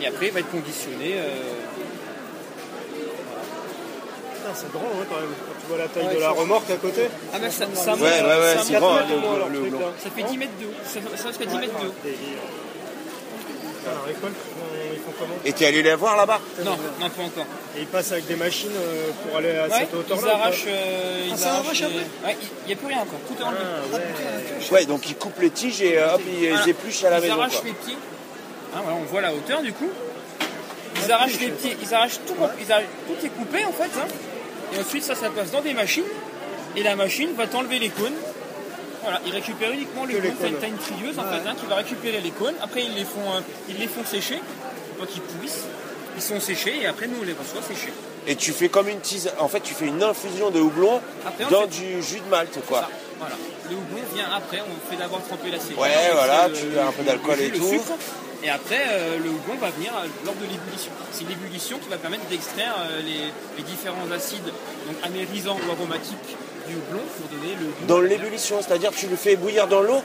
et 0.00 0.06
après 0.06 0.26
il 0.28 0.32
va 0.32 0.40
être 0.40 0.50
conditionné. 0.50 1.14
euh, 1.16 1.28
c'est 4.52 4.72
grand 4.72 4.80
ouais, 4.80 5.06
quand 5.08 5.14
même. 5.20 5.30
Quand 5.46 5.60
tu 5.60 5.66
vois 5.68 5.78
la 5.78 5.86
taille 5.88 6.06
Ouais, 6.08 6.14
de 6.16 6.20
la 6.20 6.26
ça- 6.26 6.32
remorque 6.32 6.70
à 6.70 6.76
côté. 6.76 7.02
Ah 7.32 7.38
bah 7.38 7.50
ça, 7.50 7.66
ça 7.72 7.90
monte, 7.92 8.00
Ouais, 8.00 8.08
ouais, 8.08 8.22
ouais, 8.22 8.56
ça 8.56 8.80
là. 8.80 8.90
ça 10.02 10.10
fait 10.10 10.22
10 10.24 10.38
mètres 10.38 10.58
de 10.60 10.66
haut, 10.66 10.70
ça, 10.84 10.98
ça 11.16 11.28
jusqu'à 11.28 11.44
10 11.46 11.56
mètres 11.58 11.80
de 11.80 11.86
haut. 11.86 11.92
La 13.86 14.06
récolte, 14.06 14.34
euh, 14.34 14.92
ils 14.94 14.98
font 15.00 15.12
comment 15.18 15.34
Et 15.44 15.52
t'es 15.52 15.66
allé 15.66 15.82
les 15.82 15.94
voir 15.94 16.16
là-bas 16.16 16.40
Non, 16.64 16.76
non 17.00 17.08
pas 17.10 17.22
encore. 17.22 17.46
Et 17.76 17.80
ils 17.80 17.86
passent 17.86 18.12
avec 18.12 18.26
des 18.26 18.36
machines 18.36 18.68
euh, 18.76 19.10
pour 19.26 19.38
aller 19.38 19.56
à 19.56 19.68
Ouais, 19.68 19.78
cette 19.80 19.94
hauteur-là 19.94 20.22
ils 20.26 20.40
arrachent, 20.40 20.64
euh, 20.68 21.26
ils 21.30 21.36
ça 21.38 21.54
arrachent 21.54 21.64
arrache 21.66 21.80
les- 21.80 21.86
après 21.86 22.26
Ouais, 22.32 22.36
il 22.64 22.66
n'y 22.66 22.72
a 22.72 22.76
plus 22.76 22.86
rien 22.88 22.98
encore, 23.00 23.20
tout 23.26 23.34
est 23.40 23.44
enlevé. 23.44 23.60
Ah, 23.64 23.96
ouais. 23.96 24.70
Ouais, 24.72 24.84
donc 24.84 25.08
ils 25.08 25.16
coupent 25.16 25.40
les 25.40 25.50
tiges 25.50 25.80
et 25.82 25.98
hop, 26.02 26.20
ils 26.26 26.48
Voilà. 26.48 26.64
les 26.64 26.70
épluchent 26.70 27.04
à 27.04 27.10
la 27.10 27.18
ils 27.18 27.22
maison. 27.22 27.34
arrachent 27.40 27.52
quoi. 27.60 27.62
les 27.64 27.72
pieds. 27.72 27.96
Hein, 28.74 28.80
voilà, 28.84 28.98
on 29.00 29.04
voit 29.04 29.20
la 29.22 29.32
hauteur 29.34 29.62
du 29.62 29.72
coup. 29.72 29.90
Ils 31.02 31.12
arrachent 31.12 31.40
les 31.40 31.48
pieds, 31.48 31.76
ils 31.82 31.94
arrachent 31.94 32.20
tout, 32.26 32.34
ils 32.60 32.70
arrachent- 32.72 32.84
tout 33.06 33.26
est 33.26 33.30
coupé 33.30 33.64
en 33.64 33.72
fait. 33.72 33.90
hein. 33.98 34.06
Et 34.74 34.78
ensuite 34.80 35.02
ça, 35.04 35.14
ça 35.14 35.30
passe 35.30 35.50
dans 35.52 35.62
des 35.62 35.72
machines. 35.74 36.04
Et 36.76 36.82
la 36.82 36.94
machine 36.96 37.32
va 37.34 37.46
t'enlever 37.46 37.78
les 37.78 37.88
cônes. 37.88 38.12
Voilà, 39.02 39.20
ils 39.26 39.32
récupèrent 39.32 39.72
uniquement 39.72 40.04
les 40.04 40.14
cônes. 40.14 40.34
T'as- 40.60 40.66
une 40.68 40.76
trieuse 40.76 41.18
en 41.18 41.22
fait 41.22 41.48
hein, 41.48 41.54
qui 41.58 41.66
va 41.66 41.76
récupérer 41.76 42.20
les 42.20 42.30
cônes. 42.30 42.54
Après 42.62 42.82
ils 42.84 42.94
les 42.94 43.04
font, 43.04 43.28
euh, 43.34 43.40
ils 43.68 43.78
les 43.78 43.86
font 43.88 44.04
sécher. 44.04 44.40
Donc 44.98 45.08
ils 45.14 45.22
pourrissent. 45.22 45.64
Ils 46.16 46.22
sont 46.22 46.40
séchés 46.40 46.80
et 46.82 46.86
après 46.86 47.06
nous 47.06 47.16
on 47.20 47.24
les 47.24 47.32
reçoit 47.32 47.62
séchés. 47.62 47.92
Et 48.26 48.36
tu 48.36 48.52
fais 48.52 48.68
comme 48.68 48.88
une 48.88 49.00
tisane. 49.00 49.32
En 49.38 49.48
fait, 49.48 49.60
tu 49.60 49.72
fais 49.72 49.86
une 49.86 50.02
infusion 50.02 50.50
de 50.50 50.60
houblon 50.60 51.00
Après, 51.26 51.44
on 51.46 51.50
dans 51.50 51.60
fait- 51.62 51.68
du 51.68 52.02
jus 52.02 52.20
de 52.20 52.28
malt, 52.28 52.58
quoi. 52.68 52.80
Ça, 52.80 52.88
voilà. 53.18 53.34
Le 53.70 53.76
houblon 53.76 54.02
vient 54.14 54.26
après, 54.36 54.60
on 54.60 54.90
fait 54.90 54.96
d'abord 55.00 55.22
tremper 55.26 55.50
la 55.50 55.58
céréale. 55.58 55.78
Ouais, 55.80 56.10
on 56.10 56.14
voilà, 56.16 56.48
tu 56.52 56.78
as 56.78 56.86
un 56.88 56.92
peu 56.92 57.02
d'alcool 57.02 57.36
le 57.38 57.44
et 57.44 57.48
le 57.48 57.56
tout. 57.58 57.66
sucre, 57.70 57.92
et 58.44 58.50
après, 58.50 58.82
euh, 58.90 59.16
le 59.24 59.30
houblon 59.30 59.54
va 59.58 59.70
venir 59.70 59.92
euh, 59.96 60.06
lors 60.26 60.34
de 60.34 60.42
l'ébullition. 60.42 60.90
C'est 61.12 61.26
l'ébullition 61.26 61.78
qui 61.78 61.88
va 61.88 61.96
permettre 61.96 62.26
d'extraire 62.26 62.74
euh, 62.90 63.00
les, 63.00 63.32
les 63.56 63.62
différents 63.62 64.10
acides 64.14 64.44
donc 64.44 64.96
amérisants 65.02 65.56
ou 65.66 65.70
aromatiques 65.72 66.36
du 66.70 66.76
houblon 66.76 67.00
pour 67.18 67.28
donner 67.38 67.54
le 67.58 67.66
goût. 67.66 67.86
Dans 67.86 68.00
l'ébullition, 68.00 68.60
c'est-à-dire 68.62 68.90
tu 68.92 69.06
le 69.08 69.16
fais 69.16 69.36
bouillir 69.36 69.66
dans 69.66 69.82
l'eau 69.82 70.00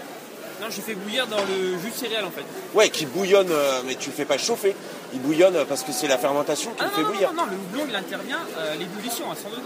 Non, 0.62 0.68
je 0.70 0.82
fais 0.82 0.96
bouillir 0.96 1.28
dans 1.28 1.38
le 1.38 1.78
jus 1.80 1.92
de 1.92 1.96
céréales 1.96 2.26
en 2.26 2.32
fait. 2.32 2.44
Ouais, 2.74 2.90
qui 2.90 3.06
bouillonne, 3.06 3.50
euh, 3.52 3.82
mais 3.86 3.96
tu 3.96 4.10
le 4.10 4.16
fais 4.16 4.26
pas 4.26 4.38
chauffer. 4.38 4.76
Il 5.14 5.22
bouillonne 5.22 5.56
euh, 5.56 5.66
parce 5.66 5.84
que 5.84 5.92
c'est 5.92 6.08
la 6.08 6.18
fermentation 6.18 6.72
qui 6.72 6.78
Ah 6.80 6.86
le 6.86 6.90
non, 6.90 6.96
fait 6.96 7.02
non, 7.04 7.10
bouillir. 7.10 7.34
non, 7.34 7.46
non, 7.46 7.52
le 7.52 7.58
houblon 7.58 7.86
il 7.90 7.96
intervient 7.96 8.40
à 8.58 8.76
l'ébullition 8.76 9.30
à 9.32 9.36
100 9.36 9.50
degrés. 9.50 9.62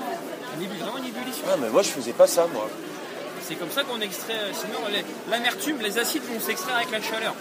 Une 0.58 0.64
ébu- 0.66 0.78
vraiment 0.80 0.98
une 0.98 1.06
ébullition. 1.06 1.44
Ah, 1.52 1.56
mais 1.62 1.70
moi 1.70 1.82
je 1.84 1.90
faisais 1.90 2.14
pas 2.14 2.28
ça, 2.28 2.48
moi. 2.54 2.70
C'est 3.48 3.56
comme 3.56 3.72
ça 3.72 3.84
qu'on 3.84 4.00
extrait, 4.02 4.34
euh, 4.34 4.52
sinon 4.54 4.80
les- 4.92 5.06
l'amertume, 5.32 5.78
les 5.82 5.98
acides 5.98 6.24
vont 6.32 6.40
s'extraire 6.40 6.76
avec 6.78 6.92
la 6.92 7.02
chaleur. 7.02 7.34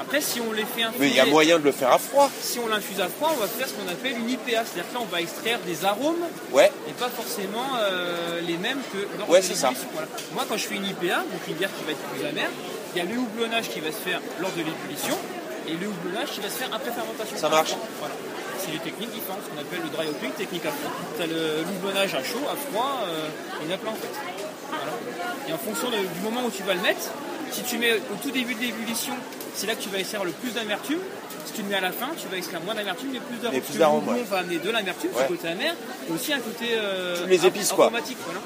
Après, 0.00 0.20
si 0.20 0.40
on 0.40 0.52
les 0.52 0.64
fait 0.64 0.82
infuser, 0.82 0.98
Mais 1.04 1.08
il 1.10 1.14
y 1.16 1.20
a 1.20 1.26
moyen 1.26 1.58
de 1.58 1.64
le 1.64 1.72
faire 1.72 1.92
à 1.92 1.98
froid. 1.98 2.30
si 2.40 2.58
on 2.58 2.66
l'infuse 2.68 3.00
à 3.00 3.08
froid, 3.08 3.32
on 3.36 3.40
va 3.40 3.46
faire 3.46 3.68
ce 3.68 3.74
qu'on 3.74 3.88
appelle 3.88 4.16
une 4.18 4.30
IPA, 4.30 4.64
c'est-à-dire 4.64 4.88
que 4.88 4.94
là, 4.94 5.00
on 5.02 5.04
va 5.12 5.20
extraire 5.20 5.58
des 5.66 5.84
arômes 5.84 6.24
Ouais, 6.52 6.72
et 6.88 6.92
pas 6.92 7.08
forcément 7.10 7.66
euh, 7.78 8.40
les 8.40 8.56
mêmes 8.56 8.80
que 8.92 8.98
lors 9.18 9.28
Ouais, 9.28 9.40
de 9.40 9.44
c'est 9.44 9.54
ça. 9.54 9.72
Voilà. 9.92 10.08
Moi, 10.32 10.44
quand 10.48 10.56
je 10.56 10.66
fais 10.66 10.76
une 10.76 10.86
IPA, 10.86 11.18
donc 11.30 11.40
une 11.48 11.54
bière 11.54 11.70
qui 11.76 11.84
va 11.84 11.92
être 11.92 12.06
plus 12.14 12.24
amère, 12.26 12.48
il 12.94 12.98
y 12.98 13.00
a 13.02 13.04
le 13.04 13.18
houblonnage 13.18 13.68
qui 13.68 13.80
va 13.80 13.88
se 13.92 13.96
faire 14.02 14.20
lors 14.40 14.50
de 14.52 14.62
l'ébullition 14.62 15.16
et 15.68 15.74
le 15.74 15.86
houblonnage 15.86 16.30
qui 16.30 16.40
va 16.40 16.48
se 16.48 16.54
faire 16.56 16.70
après 16.74 16.90
fermentation. 16.90 17.36
Ça 17.36 17.48
marche. 17.48 17.74
Voilà. 18.00 18.14
C'est 18.58 18.72
des 18.72 18.78
techniques 18.78 19.12
différentes, 19.12 19.40
ce 19.44 19.48
qu'on 19.52 19.60
appelle 19.60 19.80
le 19.84 19.88
dry 19.94 20.08
hopping, 20.08 20.30
technique 20.32 20.64
à 20.66 20.70
froid. 20.72 20.90
Tu 21.16 21.22
as 21.22 21.26
le 21.26 21.62
houblonnage 21.76 22.14
à 22.14 22.24
chaud, 22.24 22.42
à 22.50 22.56
froid, 22.56 23.04
euh, 23.04 23.28
il 23.62 23.68
y 23.68 23.72
en 23.72 23.74
a 23.74 23.78
plein 23.78 23.92
en 23.92 23.94
fait. 23.94 24.12
Voilà. 24.68 24.92
Et 25.48 25.52
en 25.52 25.58
fonction 25.58 25.88
de- 25.90 25.96
du 26.08 26.20
moment 26.24 26.40
où 26.46 26.50
tu 26.50 26.62
vas 26.64 26.74
le 26.74 26.80
mettre, 26.80 27.00
si 27.52 27.62
tu 27.62 27.78
mets 27.78 27.94
au 27.94 28.16
tout 28.22 28.30
début 28.30 28.54
de 28.54 28.60
l'ébullition, 28.60 29.14
c'est 29.54 29.66
là 29.66 29.74
que 29.74 29.82
tu 29.82 29.88
vas 29.88 29.98
extraire 29.98 30.24
le 30.24 30.32
plus 30.32 30.50
d'amertume. 30.52 30.98
Si 31.46 31.52
tu 31.54 31.62
le 31.62 31.68
mets 31.68 31.74
à 31.76 31.80
la 31.80 31.92
fin, 31.92 32.08
tu 32.16 32.28
vas 32.28 32.36
extraire 32.36 32.60
moins 32.62 32.74
d'amertume 32.74 33.10
mais 33.12 33.20
plus 33.20 33.36
d'arôme. 33.38 33.58
Parce 33.58 33.70
plus 33.70 33.78
d'arôme, 33.78 34.08
ouais. 34.08 34.22
va 34.30 34.38
amener 34.38 34.58
de 34.58 34.70
l'amertume, 34.70 35.10
Ouais. 35.14 35.22
ce 35.24 35.28
côté 35.28 35.48
amer, 35.48 35.74
et 36.08 36.12
aussi 36.12 36.32
un 36.32 36.38
côté 36.40 36.66
euh, 36.76 37.26
les 37.26 37.44
épices, 37.46 37.72
quoi. 37.72 37.86
aromatique. 37.86 38.18
Voilà. 38.24 38.40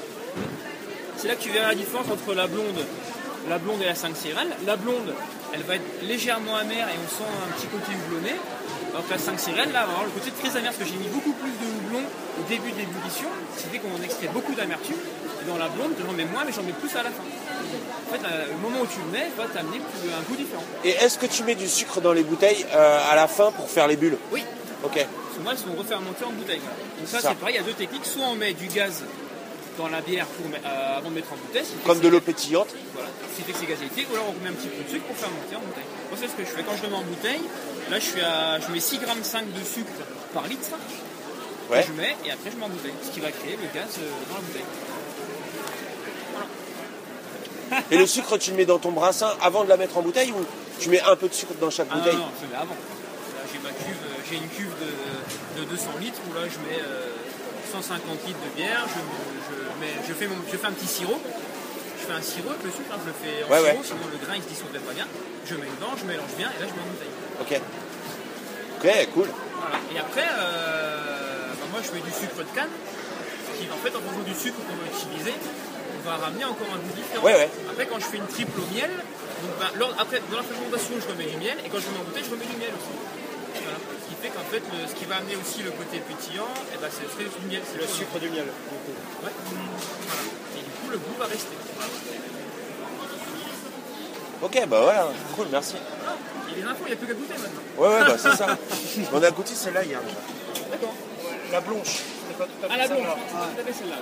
C'est 1.17 1.27
là 1.27 1.35
que 1.35 1.41
tu 1.41 1.49
verras 1.49 1.69
la 1.69 1.75
différence 1.75 2.07
entre 2.11 2.33
la 2.33 2.47
blonde, 2.47 2.79
la 3.49 3.57
blonde 3.57 3.81
et 3.81 3.85
la 3.85 3.95
5 3.95 4.15
céréales. 4.15 4.49
La 4.65 4.75
blonde, 4.75 5.13
elle 5.53 5.61
va 5.63 5.75
être 5.75 6.01
légèrement 6.03 6.55
amère 6.55 6.87
et 6.89 6.97
on 7.03 7.09
sent 7.09 7.23
un 7.47 7.51
petit 7.55 7.67
côté 7.67 7.91
houblonné. 7.95 8.35
Alors 8.91 9.05
que 9.05 9.11
la 9.11 9.17
5 9.19 9.39
céréales, 9.39 9.71
là, 9.71 9.85
va 9.85 9.91
avoir 9.91 10.05
le 10.05 10.11
côté 10.11 10.31
très 10.31 10.49
amer 10.57 10.71
parce 10.71 10.77
que 10.77 10.85
j'ai 10.85 10.97
mis 10.99 11.07
beaucoup 11.09 11.33
plus 11.33 11.51
de 11.51 11.65
houblon 11.67 12.03
au 12.39 12.43
début 12.49 12.71
de 12.71 12.77
l'ébullition. 12.79 13.27
Ce 13.57 13.63
qui 13.63 13.69
fait 13.69 13.79
qu'on 13.79 14.01
extrait 14.03 14.27
beaucoup 14.33 14.55
d'amertume. 14.55 14.97
Et 15.41 15.47
dans 15.47 15.57
la 15.57 15.67
blonde, 15.69 15.91
j'en 15.99 16.13
mets 16.13 16.25
moins, 16.25 16.43
mais 16.45 16.51
j'en 16.53 16.63
mets 16.63 16.73
plus 16.73 16.91
à 16.95 17.03
la 17.03 17.11
fin. 17.11 17.23
En 18.07 18.11
fait, 18.13 18.21
euh, 18.25 18.45
le 18.51 18.57
moment 18.57 18.81
où 18.81 18.87
tu 18.87 18.99
le 18.99 19.11
mets, 19.11 19.29
va 19.37 19.45
t'amener 19.45 19.77
un 19.77 20.21
goût 20.29 20.35
différent. 20.35 20.63
Et 20.83 20.89
est-ce 20.91 21.17
que 21.17 21.25
tu 21.25 21.43
mets 21.43 21.55
du 21.55 21.67
sucre 21.67 22.01
dans 22.01 22.13
les 22.13 22.23
bouteilles 22.23 22.65
euh, 22.73 22.99
à 23.11 23.15
la 23.15 23.27
fin 23.27 23.51
pour 23.51 23.69
faire 23.69 23.87
les 23.87 23.95
bulles? 23.95 24.17
Oui, 24.31 24.43
Ok. 24.83 24.93
Parce 24.95 25.37
que 25.37 25.41
moi, 25.43 25.51
elles 25.53 25.57
sont 25.57 25.75
refermentées 25.77 26.23
en 26.25 26.31
bouteille. 26.31 26.61
Donc 26.99 27.07
ça, 27.07 27.19
Ça. 27.19 27.29
c'est 27.29 27.35
pareil, 27.39 27.55
il 27.55 27.61
y 27.61 27.63
a 27.63 27.67
deux 27.67 27.73
techniques. 27.73 28.05
Soit 28.05 28.23
on 28.31 28.35
met 28.35 28.53
du 28.53 28.67
gaz 28.67 29.03
dans 29.77 29.87
la 29.89 29.99
bière 30.01 30.27
pour, 30.27 30.45
euh, 30.47 30.97
avant 30.97 31.09
de 31.09 31.15
mettre 31.15 31.33
en 31.33 31.35
bouteille. 31.35 31.65
Comme 31.85 31.99
de 31.99 32.03
c'est- 32.03 32.09
l'eau 32.11 32.21
pétillante 32.21 32.69
Voilà, 32.93 33.09
ce 33.31 33.35
qui 33.35 33.41
fait 33.43 33.51
que 33.51 33.57
c'est 33.59 33.65
gazéité. 33.65 34.07
Ou 34.09 34.13
alors 34.15 34.27
on 34.29 34.43
met 34.43 34.49
un 34.49 34.53
petit 34.53 34.67
peu 34.69 34.83
de 34.83 34.89
sucre 34.89 35.03
pour 35.05 35.17
faire 35.17 35.29
monter 35.31 35.55
en 35.57 35.59
bouteille. 35.65 35.89
Moi, 36.09 36.17
c'est 36.21 36.27
ce 36.27 36.35
que 36.37 36.43
je 36.45 36.51
fais. 36.55 36.63
Quand 36.63 36.77
je 36.77 36.83
le 36.83 36.89
mets 36.89 36.95
en 37.01 37.03
bouteille, 37.03 37.41
là, 37.91 37.99
je, 37.99 38.05
suis 38.05 38.21
à, 38.21 38.59
je 38.61 38.71
mets 38.71 38.79
6 38.79 38.99
grammes 38.99 39.23
5 39.23 39.43
de 39.51 39.63
sucre 39.65 39.91
par 40.33 40.47
litre. 40.47 40.69
Ouais. 41.67 41.81
que 41.81 41.87
Je 41.87 41.93
mets 41.99 42.15
et 42.23 42.31
après, 42.31 42.51
je 42.53 42.57
mets 42.57 42.65
en 42.65 42.69
bouteille. 42.69 42.93
Ce 43.03 43.09
qui 43.09 43.19
va 43.19 43.31
créer 43.31 43.57
le 43.57 43.65
gaz 43.73 43.89
dans 44.29 44.35
la 44.37 44.41
bouteille. 44.45 44.69
Et 47.91 47.97
le 47.97 48.05
sucre, 48.05 48.37
tu 48.37 48.51
le 48.51 48.57
mets 48.57 48.65
dans 48.65 48.79
ton 48.79 48.91
brassin 48.91 49.33
avant 49.41 49.63
de 49.63 49.69
la 49.69 49.77
mettre 49.77 49.97
en 49.97 50.01
bouteille 50.01 50.31
ou 50.31 50.45
tu 50.79 50.89
mets 50.89 51.01
un 51.01 51.15
peu 51.15 51.27
de 51.27 51.33
sucre 51.33 51.53
dans 51.59 51.69
chaque 51.69 51.87
Ah 51.91 51.95
non, 51.95 52.01
bouteille 52.03 52.17
non, 52.17 52.29
je 52.39 52.45
le 52.45 52.51
mets 52.51 52.57
avant. 52.57 52.75
Là, 52.75 53.41
j'ai 53.51 53.59
ma 53.59 53.69
cuve, 53.69 54.01
euh, 54.05 54.21
j'ai 54.29 54.35
une 54.37 54.49
cuve 54.49 54.73
de, 54.79 55.61
de 55.61 55.65
200 55.69 55.85
litres 56.01 56.19
où 56.29 56.33
là, 56.33 56.41
je 56.45 56.57
mets 56.69 56.81
euh, 56.81 57.09
150 57.71 58.01
litres 58.27 58.39
de 58.45 58.55
bière. 58.57 58.85
Je, 58.87 58.99
je 59.01 59.79
mets, 59.81 59.93
je, 60.07 60.13
fais 60.13 60.27
mon, 60.27 60.35
je 60.51 60.57
fais 60.57 60.67
un 60.67 60.71
petit 60.71 60.87
sirop. 60.87 61.19
Je 61.99 62.05
fais 62.05 62.13
un 62.13 62.21
sirop 62.21 62.49
avec 62.53 62.63
le 62.63 62.71
sucre, 62.71 62.91
hein, 62.93 62.99
je 63.01 63.09
le 63.09 63.15
fais 63.17 63.43
en 63.43 63.49
Ouais, 63.49 63.57
sirop, 63.65 63.79
ouais. 63.81 63.85
sinon 63.87 64.05
le 64.13 64.19
grain 64.21 64.35
il 64.37 64.43
se 64.43 64.49
dissoudrait 64.49 64.79
pas 64.85 64.93
bien. 64.93 65.07
Je 65.49 65.55
mets 65.55 65.65
dedans, 65.79 65.93
je 65.97 66.05
mélange 66.05 66.33
bien 66.37 66.51
et 66.53 66.59
là 66.61 66.67
je 66.69 66.73
mets 66.77 66.85
en 66.85 66.91
bouteille. 66.93 67.15
Ok. 67.41 67.51
Ok, 68.85 68.89
cool. 69.17 69.27
Voilà. 69.57 69.77
Et 69.89 69.97
après, 69.97 70.27
euh, 70.29 71.49
bah, 71.57 71.65
moi 71.73 71.81
je 71.81 71.89
mets 71.97 72.03
du 72.05 72.13
sucre 72.13 72.37
de 72.37 72.51
canne, 72.53 72.69
qui 73.57 73.65
en 73.73 73.79
fait 73.81 73.89
en 73.97 74.01
fonction 74.05 74.21
du 74.21 74.35
sucre 74.37 74.59
qu'on 74.61 74.77
va 74.77 74.85
utiliser, 74.85 75.33
va 76.05 76.15
ramener 76.17 76.45
encore 76.45 76.69
un 76.73 76.77
goût 76.79 76.93
différent. 76.95 77.25
Ouais, 77.25 77.33
ouais. 77.35 77.49
Après 77.69 77.85
quand 77.85 77.99
je 77.99 78.05
fais 78.05 78.17
une 78.17 78.27
triple 78.27 78.59
au 78.61 78.67
miel, 78.73 78.89
donc, 78.93 79.51
bah, 79.59 79.69
lors- 79.75 79.95
après 79.99 80.21
dans 80.31 80.37
la 80.37 80.43
fermentation 80.47 80.93
je 81.01 81.07
remets 81.11 81.29
du 81.29 81.37
miel 81.37 81.57
et 81.65 81.67
quand 81.69 81.79
je 81.81 81.87
le 81.89 81.93
mets 81.97 82.01
en 82.01 82.07
bouteille 82.07 82.23
je 82.25 82.31
remets 82.31 82.45
du 82.49 82.57
miel 82.57 82.71
aussi. 82.77 82.93
Voilà. 83.65 83.79
Ce 83.81 84.05
qui 84.09 84.15
fait 84.21 84.29
qu'en 84.29 84.47
fait 84.47 84.63
le- 84.71 84.85
ce 84.87 84.93
qui 84.95 85.05
va 85.05 85.17
amener 85.17 85.35
aussi 85.35 85.59
le 85.65 85.71
côté 85.73 85.97
pétillant, 85.99 86.49
et 86.73 86.77
ben, 86.77 86.89
c'est 86.93 87.07
c'est 87.09 87.25
du 87.27 87.45
miel, 87.49 87.61
c'est 87.65 87.81
Le 87.81 87.87
sucre 87.89 88.17
du 88.19 88.29
miel. 88.29 88.45
du 88.45 88.55
coup. 88.69 88.79
Ouais. 89.25 89.33
Voilà. 89.51 90.23
Et 90.55 90.61
du 90.63 90.71
coup 90.79 90.87
le 90.93 90.97
goût 91.01 91.15
va 91.17 91.25
rester. 91.25 91.57
Ok, 94.41 94.55
bah 94.67 94.81
voilà, 94.83 95.07
cool, 95.35 95.47
merci. 95.51 95.75
Il 96.49 96.59
y 96.59 96.61
a 96.61 96.65
des 96.65 96.69
infos, 96.71 96.83
il 96.85 96.87
n'y 96.87 96.93
a 96.93 96.95
plus 96.97 97.07
qu'à 97.07 97.13
goûter 97.13 97.33
maintenant. 97.33 97.61
Ouais, 97.77 97.87
ouais, 97.87 98.05
bah 98.05 98.15
c'est 98.19 98.35
ça. 98.35 98.57
On 99.13 99.23
a 99.23 99.31
goûté 99.31 99.53
celle-là 99.55 99.83
hier. 99.83 99.99
D'accord. 100.71 100.93
La 101.51 101.61
blanche. 101.61 101.99
Pas 102.37 102.43
tout 102.45 102.51
à 102.65 102.67
fait 102.67 102.73
Ah 102.73 102.77
la 102.77 102.87
blanche, 102.87 103.01
là. 103.07 103.15
c'est 103.15 103.33
tout 103.33 103.61
à 103.61 103.63
fait 103.65 103.73
celle-là. 103.79 103.95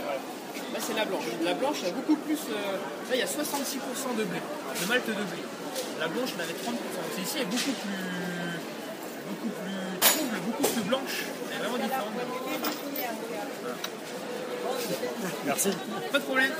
Là 0.73 0.79
c'est 0.81 0.93
la 0.95 1.05
blanche. 1.05 1.23
La 1.43 1.53
blanche 1.53 1.77
il 1.81 1.87
y 1.87 1.91
a 1.91 1.93
beaucoup 1.93 2.15
plus. 2.15 2.39
euh, 2.49 2.77
Là 3.09 3.13
il 3.13 3.19
y 3.19 3.23
a 3.23 3.25
66% 3.25 4.17
de 4.17 4.23
blé, 4.23 4.39
de 4.81 4.85
malt 4.87 5.05
de 5.07 5.13
blé. 5.13 5.41
La 5.99 6.07
blanche 6.07 6.29
il 6.35 6.39
en 6.41 6.43
avait 6.43 6.53
30%. 6.53 6.57
C'est 7.15 7.21
ici 7.21 7.33
elle 7.37 7.41
est 7.43 7.45
beaucoup 7.45 7.71
plus. 7.83 8.01
beaucoup 9.29 9.49
plus 9.49 9.99
trouble, 10.01 10.37
beaucoup 10.47 10.63
plus 10.73 10.81
blanche. 10.83 11.17
Elle 11.51 11.57
est 11.57 11.69
vraiment 11.69 11.83
différente. 11.83 12.13
Merci. 15.45 15.69
Pas 16.11 16.19
de 16.19 16.23
problème. 16.23 16.51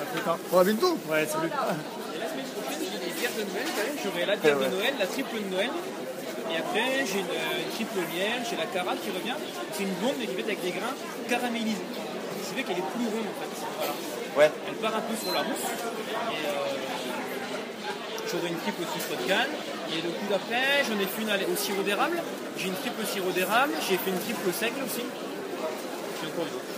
Bon, 0.52 0.60
à 0.60 0.64
bientôt. 0.64 0.98
Ouais, 1.10 1.26
salut. 1.26 1.48
Et 1.48 2.20
la 2.20 2.28
semaine 2.30 2.46
prochaine 2.46 2.80
j'ai 2.92 3.00
des 3.06 3.14
bières 3.20 3.32
de 3.38 3.44
Noël 3.44 3.66
quand 3.76 3.84
même. 3.84 3.98
J'aurai 4.04 4.26
la 4.26 4.36
bière 4.36 4.60
de 4.60 4.76
Noël, 4.76 4.94
la 5.00 5.08
triple 5.08 5.36
de 5.44 5.56
Noël. 5.56 5.70
Et 6.52 6.58
après 6.58 7.06
j'ai 7.06 7.20
une, 7.20 7.26
euh, 7.26 7.66
une 7.66 7.72
triple 7.74 8.00
miel, 8.14 8.42
j'ai 8.50 8.56
la 8.58 8.66
cara 8.68 8.94
qui 9.02 9.10
revient. 9.10 9.34
C'est 9.74 9.84
une 9.84 9.94
blonde 9.96 10.14
mais 10.20 10.26
qui 10.28 10.34
est 10.34 10.36
faite 10.36 10.46
avec 10.46 10.62
des 10.62 10.72
grains 10.72 10.94
caramélisés. 11.30 11.78
Qui 12.54 12.60
fait 12.60 12.68
qu'elle 12.68 12.78
est 12.78 12.92
plus 12.94 13.06
ronde 13.10 13.26
en 13.26 13.42
fait. 13.42 13.50
Voilà. 13.78 13.94
Ouais. 14.38 14.52
Elle 14.68 14.76
part 14.76 14.96
un 14.96 15.02
peu 15.02 15.16
sur 15.16 15.34
la 15.34 15.42
rousse. 15.42 15.58
Et 15.58 16.46
euh, 16.46 16.70
j'aurai 18.30 18.50
une 18.50 18.58
triple 18.58 18.84
au 18.84 18.86
sucre 18.94 19.22
de 19.22 19.28
canne. 19.28 19.50
Et 19.90 20.02
le 20.02 20.10
coup 20.10 20.26
d'après, 20.30 20.86
j'en 20.88 21.00
ai 21.00 21.08
fait 21.08 21.22
une 21.24 21.52
au 21.52 21.56
sirop 21.56 21.82
d'érable. 21.82 22.22
J'ai 22.58 22.68
une 22.68 22.76
triple 22.76 23.02
au 23.02 23.06
sirop 23.06 23.32
d'érable. 23.32 23.74
J'ai 23.90 23.98
fait 23.98 24.12
une 24.12 24.20
triple 24.20 24.50
au 24.50 24.52
seigle 24.52 24.84
aussi. 24.86 25.02
J'ai 26.22 26.28
encore 26.28 26.46
une 26.46 26.54
autre. 26.54 26.74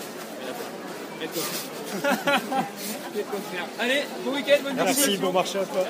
Mais 1.19 1.27
quoi 3.23 3.39
faire? 3.51 3.65
Allez, 3.79 4.03
bon 4.23 4.31
week-end, 4.33 4.57
bonne 4.63 4.75
Merci, 4.75 4.95
continuation. 4.95 5.27
bon 5.27 5.33
marché 5.33 5.59
à 5.59 5.65
toi. 5.65 5.83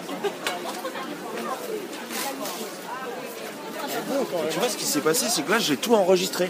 tu 4.52 4.60
vois, 4.60 4.70
ce 4.70 4.78
qui 4.78 4.86
s'est 4.86 5.02
passé, 5.02 5.28
c'est 5.30 5.44
que 5.44 5.52
là, 5.52 5.60
j'ai 5.60 5.78
tout 5.78 5.94
enregistré. 5.94 6.50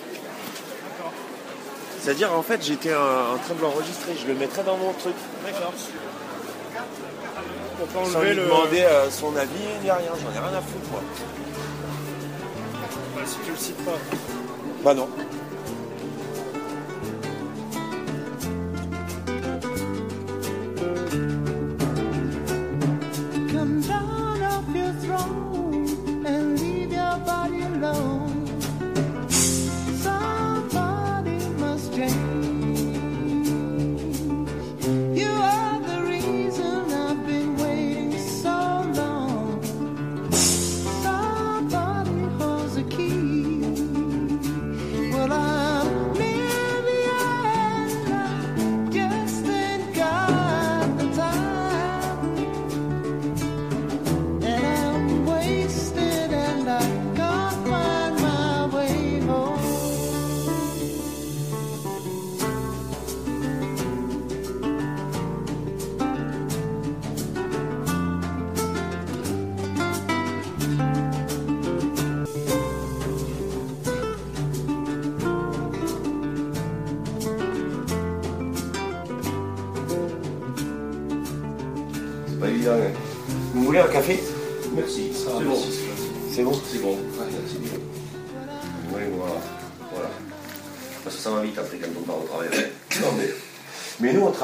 C'est-à-dire, 2.05 2.31
en 2.33 2.43
fait, 2.43 2.63
j'étais 2.63 2.93
en 2.93 3.35
train 3.43 3.55
de 3.55 3.61
l'enregistrer. 3.63 4.13
Je 4.15 4.27
le 4.27 4.35
mettrais 4.35 4.61
dans 4.63 4.77
mon 4.77 4.93
truc. 4.93 5.15
D'accord. 5.43 5.73
On 7.81 7.85
peut 7.87 8.11
Sans 8.11 8.21
lui 8.21 8.35
le. 8.35 8.43
demander 8.43 8.81
euh, 8.83 9.09
son 9.09 9.35
avis, 9.35 9.49
ni 9.83 9.89
rien. 9.89 10.11
J'en 10.13 10.29
ai 10.29 10.47
rien 10.47 10.55
à 10.55 10.61
foutre, 10.61 10.91
moi. 10.91 11.01
Bah, 13.15 13.21
si 13.25 13.37
tu 13.43 13.49
le 13.49 13.57
cites 13.57 13.83
pas. 13.83 13.97
Bah 14.83 14.93
non. 14.93 15.09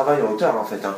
Travaille 0.03 0.23
en 0.23 0.31
hauteur, 0.31 0.57
en 0.57 0.65
fait. 0.65 0.83
hein. 0.83 0.95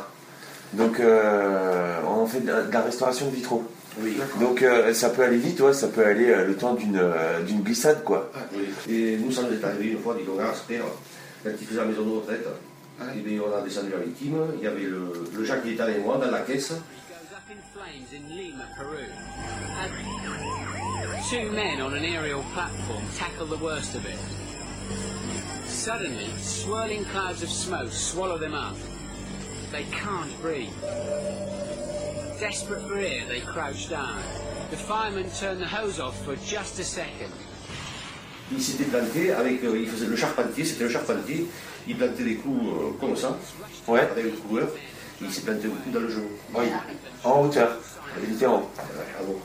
Donc, 0.72 0.98
euh, 0.98 2.00
on 2.08 2.26
fait 2.26 2.40
de 2.40 2.46
la, 2.50 2.62
de 2.62 2.72
la 2.72 2.80
restauration 2.80 3.26
de 3.26 3.32
vitraux. 3.36 3.62
Oui. 4.00 4.16
Donc, 4.40 4.62
euh, 4.62 4.94
ça 4.94 5.10
peut 5.10 5.22
aller 5.22 5.36
vite, 5.36 5.60
ouais, 5.60 5.74
ça 5.74 5.88
peut 5.88 6.06
aller 6.06 6.30
euh, 6.30 6.46
le 6.46 6.56
temps 6.56 6.72
d'une 6.72 6.96
euh, 6.96 7.42
d'une 7.42 7.60
glissade, 7.60 8.02
quoi. 8.02 8.30
Oui. 8.56 8.64
Et 8.88 9.18
nous, 9.18 9.30
ça 9.30 9.42
nous 9.42 9.52
est 9.52 9.62
arrivé 9.62 9.88
une 9.90 9.98
fois, 9.98 10.14
dit 10.14 10.22
on 10.26 10.36
père, 10.38 10.84
quand 11.44 11.50
il 11.60 11.66
faisait 11.66 11.80
la 11.80 11.84
maison 11.84 12.00
de 12.02 12.16
retraite, 12.16 12.46
et 13.14 13.20
bien, 13.20 13.42
on 13.46 13.54
a 13.54 13.60
descendu 13.60 13.90
la 13.90 13.98
victime, 13.98 14.38
il 14.56 14.64
y 14.64 14.66
avait 14.66 14.80
le, 14.80 15.12
le 15.36 15.44
Jacques 15.44 15.62
qui 15.64 15.72
était 15.72 15.82
avec 15.82 16.02
moi 16.02 16.16
dans 16.16 16.30
la 16.30 16.40
caisse. 16.40 16.70
goes 16.70 17.36
up 17.36 17.42
in 17.50 17.60
flames 17.74 18.08
in 18.10 18.34
Lima, 18.34 18.64
Peru. 18.74 19.04
And 19.82 19.92
two 21.28 21.52
men 21.52 21.82
on 21.82 21.92
an 21.92 22.04
aerial 22.04 22.42
platform 22.54 23.04
tackle 23.18 23.46
the 23.46 23.62
worst 23.62 23.94
of 23.96 24.06
it. 24.06 24.18
Suddenly, 25.68 26.30
swirling 26.40 27.04
clouds 27.12 27.42
of 27.42 27.50
smoke 27.50 27.92
swallow 27.92 28.38
them 28.38 28.54
up. 28.54 28.74
They 29.74 29.86
can't 29.90 30.30
breathe. 30.40 30.70
Desperate 32.38 32.82
for 32.86 32.96
air, 32.96 33.24
they 33.26 33.40
crouch 33.40 33.90
down. 33.90 34.22
The 34.70 34.76
firemen 34.76 35.28
turn 35.40 35.58
the 35.58 35.66
hose 35.66 35.98
off 35.98 36.14
for 36.24 36.36
just 36.36 36.78
a 36.78 36.84
second. 36.84 37.32
Il 38.52 38.62
s'était 38.62 38.84
planté 38.84 39.32
avec, 39.32 39.64
euh, 39.64 39.76
il 39.76 39.88
faisait 39.88 40.06
le 40.06 40.14
charpentier, 40.14 40.64
c'était 40.64 40.84
le 40.84 40.90
charpentier, 40.90 41.46
il 41.88 41.96
plantait 41.96 42.22
des 42.22 42.36
clous 42.36 42.60
euh, 42.70 42.92
comme 43.00 43.16
ça, 43.16 43.36
Ouais. 43.88 44.02
avec 44.12 44.24
le 44.26 44.30
couleur, 44.32 44.68
il 45.20 45.32
s'est 45.32 45.40
planté 45.40 45.64
le 45.64 45.70
coup 45.70 45.90
dans 45.92 46.00
le 46.00 46.08
genou. 46.08 46.28
Oui. 46.54 46.66
En 47.24 47.40
hauteur. 47.42 47.76
Littéralement. 48.28 48.70
Ah 48.78 49.22
bon. 49.26 49.38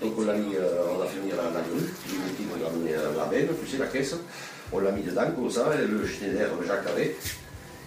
Donc 0.00 0.14
on 0.18 0.22
l'a 0.24 0.34
mis, 0.38 0.54
euh, 0.56 0.84
on 0.96 1.02
a 1.02 1.06
fait 1.06 1.18
venir 1.18 1.36
la, 1.36 1.50
la 1.50 1.60
grue, 1.60 1.92
j'ai 2.08 2.16
mis 2.16 2.50
on 2.50 2.64
a 2.64 2.70
amené 2.70 2.94
euh, 2.94 3.14
la 3.14 3.24
benne, 3.26 3.48
tu 3.62 3.70
sais, 3.70 3.76
la 3.76 3.88
caisse, 3.88 4.14
on 4.72 4.78
l'a 4.78 4.90
mis 4.92 5.02
dedans 5.02 5.30
comme 5.34 5.50
ça, 5.50 5.66
et 5.78 5.86
le 5.86 6.06
Schneider, 6.06 6.48
le 6.58 6.66
Jacques 6.66 6.86
avec, 6.86 7.16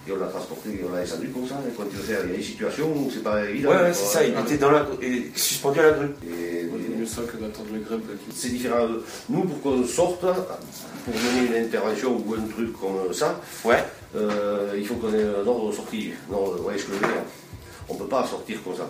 et 0.07 0.11
on 0.11 0.17
l'a 0.17 0.27
transporté, 0.27 0.69
on 0.87 0.93
l'a 0.93 1.01
descendu 1.01 1.29
comme 1.29 1.47
ça, 1.47 1.55
et 1.67 1.71
quand 1.75 1.83
tu 1.89 1.95
veux 1.97 2.03
faire, 2.03 2.19
il 2.25 2.31
y 2.31 2.33
a 2.33 2.37
des 2.37 2.43
situations 2.43 2.87
où 2.91 3.09
c'est 3.13 3.23
pas 3.23 3.43
évident. 3.45 3.69
Ouais, 3.69 3.93
c'est 3.93 4.05
ça. 4.05 4.23
Il 4.23 4.37
était 4.39 4.57
dans 4.57 4.71
la, 4.71 4.85
et 5.01 5.31
suspendu 5.35 5.79
à 5.79 5.83
la 5.83 5.91
grue. 5.91 6.09
Et, 6.27 6.65
mieux 6.97 7.05
ça 7.05 7.21
que 7.21 7.37
d'attendre 7.37 7.69
le 7.73 7.79
grève. 7.79 8.01
c'est 8.35 8.49
différent. 8.49 8.87
Nous, 9.29 9.43
pour 9.43 9.61
qu'on 9.61 9.83
sorte, 9.85 10.21
pour 10.21 11.13
mener 11.13 11.47
une 11.47 11.65
intervention 11.65 12.21
ou 12.25 12.33
un 12.33 12.47
truc 12.51 12.73
comme 12.79 13.13
ça, 13.13 13.39
Ouais. 13.63 13.83
euh, 14.15 14.73
il 14.77 14.85
faut 14.85 14.95
qu'on 14.95 15.13
ait 15.13 15.23
un 15.23 15.47
ordre 15.47 15.69
de 15.69 15.75
sortie. 15.75 16.11
Non, 16.29 16.45
vous 16.55 16.63
voyez 16.63 16.77
ce 16.79 16.85
que 16.85 16.93
je 16.93 16.97
veux 16.99 17.07
dire 17.07 17.21
On 17.87 17.93
ne 17.93 17.99
peut 17.99 18.07
pas 18.07 18.25
sortir 18.25 18.61
comme 18.63 18.75
ça. 18.75 18.87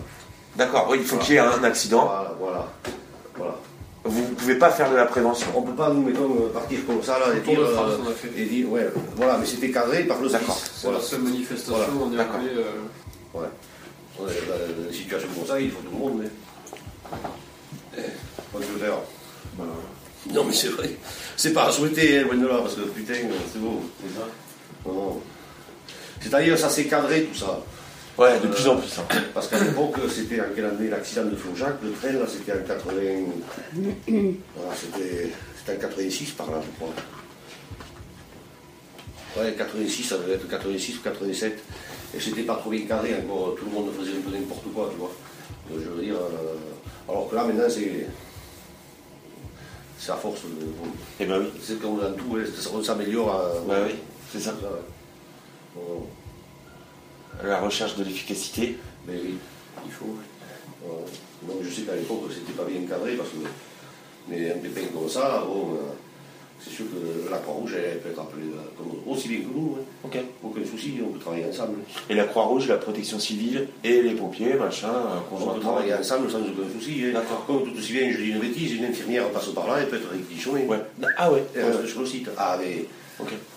D'accord. 0.56 0.88
Oui, 0.90 0.98
il 1.00 1.06
faut 1.06 1.16
qu'il 1.18 1.34
y 1.34 1.36
ait 1.36 1.40
un 1.40 1.62
accident. 1.62 2.04
Voilà, 2.06 2.34
voilà. 2.38 2.72
voilà. 3.36 3.54
Vous 4.04 4.22
ne 4.22 4.34
pouvez 4.34 4.54
pas 4.54 4.70
faire 4.70 4.90
de 4.90 4.96
la 4.96 5.04
prévention. 5.04 5.48
On 5.54 5.60
ne 5.60 5.66
peut 5.66 5.74
pas, 5.76 5.90
nous, 5.90 6.02
mettons, 6.02 6.24
euh, 6.24 6.48
partir 6.52 6.78
comme 6.86 7.02
ça, 7.02 7.18
là, 7.18 7.26
et 7.36 7.40
dire, 7.40 7.60
France, 7.72 7.90
euh, 7.92 7.98
on 8.06 8.10
a 8.10 8.14
fait. 8.14 8.30
et 8.34 8.46
dire, 8.46 8.70
ouais, 8.70 8.88
voilà, 9.16 9.36
mais 9.38 9.44
c'était 9.46 9.70
cadré 9.70 10.04
par 10.04 10.20
le 10.20 10.28
D'accord. 10.30 10.58
C'est 10.74 10.90
la 10.90 11.00
seule 11.00 11.20
manifestation, 11.20 11.74
Voilà. 11.76 11.92
on 12.02 12.16
est 12.16 12.20
appelé. 12.20 12.48
euh, 12.56 13.38
Ouais. 13.38 13.46
On 14.18 14.26
est 14.26 14.32
dans 14.32 14.86
une 14.88 14.92
situation 14.92 15.28
comme 15.36 15.46
ça, 15.46 15.60
il 15.60 15.70
faut 15.70 15.80
tout 15.82 15.92
le 15.92 15.98
monde. 15.98 16.22
Mais... 16.22 16.28
Eh, 17.98 18.58
tu 18.58 18.72
veux 18.72 18.78
faire. 18.78 18.94
Non, 20.32 20.44
mais 20.44 20.52
c'est 20.52 20.68
vrai. 20.68 20.90
C'est 21.36 21.52
pas 21.52 21.66
à 21.68 21.72
souhaiter, 21.72 22.18
hein, 22.18 22.22
loin 22.24 22.36
de 22.36 22.46
là, 22.46 22.58
parce 22.62 22.74
que 22.76 22.80
putain, 22.82 23.14
c'est 23.52 23.58
beau. 23.60 23.82
Non, 24.86 24.92
non. 24.92 25.20
C'est-à-dire, 26.20 26.58
ça 26.58 26.68
s'est 26.68 26.84
cadré 26.86 27.24
tout 27.24 27.38
ça. 27.38 27.60
Ouais, 28.20 28.38
de 28.38 28.48
plus 28.48 28.68
en 28.68 28.76
plus. 28.76 28.98
hein. 28.98 29.04
Parce 29.32 29.48
qu'à 29.48 29.58
l'époque, 29.58 29.96
c'était 30.10 30.40
en 30.40 30.44
quelle 30.54 30.66
année 30.66 30.88
l'accident 30.90 31.24
de 31.24 31.34
Faujac, 31.36 31.76
le 31.82 31.92
train, 31.92 32.12
là, 32.12 32.26
c'était 32.28 32.52
en 32.52 32.62
80. 32.66 33.00
Voilà, 34.56 34.74
c'était 34.76 35.32
en 35.72 35.80
86 35.80 36.30
par 36.32 36.50
là, 36.50 36.60
je 36.62 36.70
crois. 36.76 36.94
Ouais, 39.42 39.54
86, 39.56 40.02
ça 40.04 40.18
devait 40.18 40.34
être 40.34 40.46
86 40.48 40.98
ou 40.98 41.02
87. 41.02 41.58
Et 42.14 42.20
c'était 42.20 42.42
pas 42.42 42.56
trop 42.56 42.70
bien 42.70 42.84
cadré 42.86 43.14
encore, 43.14 43.54
tout 43.56 43.64
le 43.64 43.70
monde 43.70 43.90
faisait 43.98 44.10
un 44.18 44.20
peu 44.20 44.36
n'importe 44.36 44.64
quoi, 44.74 44.88
tu 44.92 44.98
vois. 44.98 45.12
Donc, 45.70 45.80
je 45.82 45.88
veux 45.88 46.02
dire. 46.02 46.16
euh, 46.16 46.56
alors 47.08 47.30
que 47.30 47.36
là, 47.36 47.44
maintenant, 47.44 47.64
c'est. 47.68 48.06
C'est 49.98 50.12
à 50.12 50.16
force 50.16 50.40
de. 50.42 50.66
Eh 51.20 51.26
ben 51.26 51.40
oui. 51.40 51.46
C'est 51.62 51.80
comme 51.80 51.98
dans 52.00 52.12
tout, 52.12 52.36
on 52.74 52.82
s'améliore. 52.82 53.30
à- 53.30 53.60
Ouais, 53.62 53.82
oui. 53.86 53.94
C'est 54.32 54.40
ça. 54.40 54.50
ouais. 54.50 54.68
Bon, 55.76 56.06
La 57.44 57.60
recherche 57.60 57.96
de 57.96 58.04
l'efficacité. 58.04 58.76
mais 59.06 59.14
oui. 59.22 59.34
Il 59.86 59.92
faut. 59.92 60.16
Donc 61.46 61.56
je 61.62 61.70
sais 61.70 61.82
qu'à 61.82 61.94
l'époque 61.94 62.24
c'était 62.34 62.52
pas 62.52 62.64
bien 62.64 62.80
cadré 62.88 63.14
parce 63.16 63.30
que 63.30 63.36
mais 64.28 64.50
un 64.50 64.58
pépin 64.58 64.86
comme 64.92 65.08
ça, 65.08 65.42
bon, 65.46 65.72
euh, 65.74 65.76
c'est 66.62 66.70
sûr 66.70 66.84
que 66.86 67.30
la 67.30 67.38
Croix-Rouge 67.38 67.74
elle 67.76 67.98
peut 68.00 68.10
être 68.10 68.20
appelée 68.20 68.44
euh, 68.54 69.10
aussi 69.10 69.28
bien 69.28 69.38
que 69.38 69.44
nous, 69.54 69.78
hein. 69.80 69.84
Ok. 70.04 70.18
aucun 70.44 70.64
souci, 70.70 70.98
on 71.02 71.12
peut 71.12 71.18
travailler 71.18 71.46
ensemble. 71.46 71.78
Et 72.10 72.14
la 72.14 72.24
Croix-Rouge, 72.24 72.68
la 72.68 72.76
protection 72.76 73.18
civile 73.18 73.68
et 73.82 74.02
les 74.02 74.12
pompiers, 74.12 74.54
machin, 74.54 74.88
euh, 74.90 75.18
On 75.34 75.54
peut 75.54 75.60
travailler 75.60 75.94
ensemble 75.94 76.30
sans 76.30 76.38
aucun 76.40 76.68
souci. 76.78 77.04
hein. 77.06 77.12
D'accord. 77.14 77.44
Comme 77.46 77.64
tout 77.64 77.76
aussi 77.78 77.92
bien, 77.92 78.10
je 78.10 78.18
dis 78.18 78.28
une 78.30 78.38
bêtise, 78.40 78.74
une 78.74 78.84
infirmière 78.84 79.28
passe 79.30 79.48
par 79.48 79.66
là, 79.66 79.76
elle 79.80 79.88
peut 79.88 79.96
être 79.96 80.10
réquisitionnée. 80.10 80.66
Ouais. 80.66 80.80
Ah 81.16 81.32
ouais. 81.32 81.44
Sur 81.86 82.00
le 82.00 82.06
site. 82.06 82.28
Ah 82.36 82.58
mais 82.60 82.84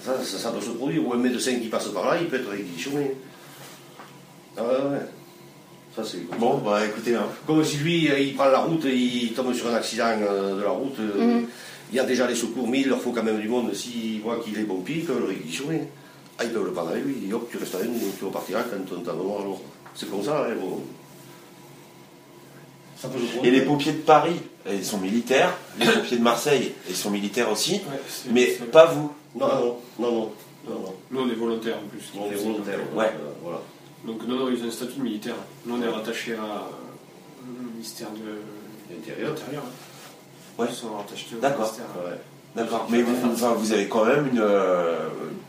ça, 0.02 0.14
ça 0.24 0.52
peut 0.52 0.62
se 0.62 0.70
produire, 0.72 1.06
ou 1.06 1.14
un 1.14 1.18
médecin 1.18 1.56
qui 1.60 1.68
passe 1.68 1.88
par 1.90 2.06
là, 2.10 2.18
il 2.22 2.28
peut 2.28 2.38
être 2.38 2.50
réquisitionné. 2.50 3.12
Ah 4.58 4.64
ouais, 4.64 4.92
ouais. 4.92 5.06
Ça 5.96 6.04
c'est 6.04 6.28
Bon, 6.40 6.58
bah 6.58 6.86
écoutez, 6.86 7.16
hein. 7.16 7.28
Comme 7.46 7.64
si 7.64 7.78
lui, 7.78 8.10
euh, 8.10 8.20
il 8.20 8.36
prend 8.36 8.46
la 8.46 8.60
route 8.60 8.86
et 8.86 8.96
il 8.96 9.34
tombe 9.34 9.54
sur 9.54 9.68
un 9.70 9.76
accident 9.76 10.06
euh, 10.22 10.58
de 10.58 10.64
la 10.64 10.70
route, 10.70 11.00
euh, 11.00 11.42
il 11.92 11.96
y 11.96 12.00
a 12.00 12.04
déjà 12.04 12.26
les 12.28 12.36
secours, 12.36 12.68
mais 12.68 12.82
il 12.82 12.90
leur 12.90 13.00
faut 13.00 13.12
quand 13.12 13.24
même 13.24 13.40
du 13.40 13.48
monde. 13.48 13.74
S'ils 13.74 14.22
voient 14.22 14.40
qu'il 14.40 14.58
est 14.58 14.64
pompier, 14.64 14.98
ils 14.98 15.06
peuvent 15.06 15.20
le 15.20 15.28
réquisitionner. 15.28 15.88
Ah, 16.40 16.46
ils 16.46 16.50
peuvent 16.50 16.66
le 16.66 16.72
prendre 16.72 16.90
avec 16.90 17.04
lui. 17.04 17.32
Hop, 17.32 17.48
tu 17.52 17.58
restes 17.58 17.76
avec 17.76 17.90
nous, 17.90 18.00
tu 18.18 18.26
repartiras 18.26 18.64
quand 18.64 18.78
on 18.96 19.02
t'en 19.02 19.14
donnera 19.14 19.42
alors. 19.42 19.62
C'est 19.94 20.10
comme 20.10 20.24
ça, 20.24 20.46
hein, 20.48 20.56
bon. 20.60 20.82
Ça 22.98 23.08
peut 23.10 23.20
se 23.20 23.46
Et 23.46 23.52
les 23.52 23.62
pompiers 23.62 23.92
de 23.92 23.98
Paris, 23.98 24.40
ils 24.72 24.84
sont 24.84 24.98
militaires. 24.98 25.56
Les 25.80 25.86
pompiers 25.92 26.18
de 26.18 26.24
Marseille, 26.24 26.74
ils 26.90 26.96
sont 26.96 27.12
militaires 27.12 27.52
aussi. 27.52 27.74
Ouais, 27.74 28.00
Mais 28.32 28.46
pas 28.72 28.86
vous. 28.86 29.12
Non, 29.36 29.48
non, 29.48 29.78
non, 30.00 30.12
non. 30.12 30.32
non, 30.68 30.80
non. 30.80 30.94
Nous, 31.12 31.22
on 31.22 31.30
est 31.30 31.36
volontaires 31.36 31.78
en 31.78 31.88
plus. 31.88 32.12
On 32.18 32.32
est 32.32 32.36
volontaires. 32.36 32.80
Ouais. 32.96 33.06
euh, 33.06 33.32
voilà. 33.44 33.62
Donc, 34.06 34.28
non, 34.28 34.36
non, 34.36 34.50
ils 34.50 34.62
ont 34.64 34.68
un 34.68 34.72
statut 34.72 34.98
de 35.00 35.04
militaire. 35.04 35.36
Nous, 35.66 35.76
on 35.76 35.82
est 35.82 35.88
rattaché 35.90 36.34
à 36.34 36.44
euh, 36.44 37.48
le 37.64 37.72
ministère 37.74 38.10
de 38.12 38.94
L'intérieur. 38.94 39.64
Ouais. 40.58 40.68
Sans 40.72 40.88
avoir 40.88 41.06
t'acheter 41.06 41.36
au 41.36 41.40
D'accord. 41.40 41.62
ministère. 41.62 41.86
D'accord. 42.56 42.88
Mais 42.90 43.02
vous, 43.02 43.16
enfin, 43.32 43.54
vous 43.54 43.72
avez 43.74 43.88
quand 43.88 44.06
même 44.06 44.28
une 44.32 44.40
euh, 44.42 45.08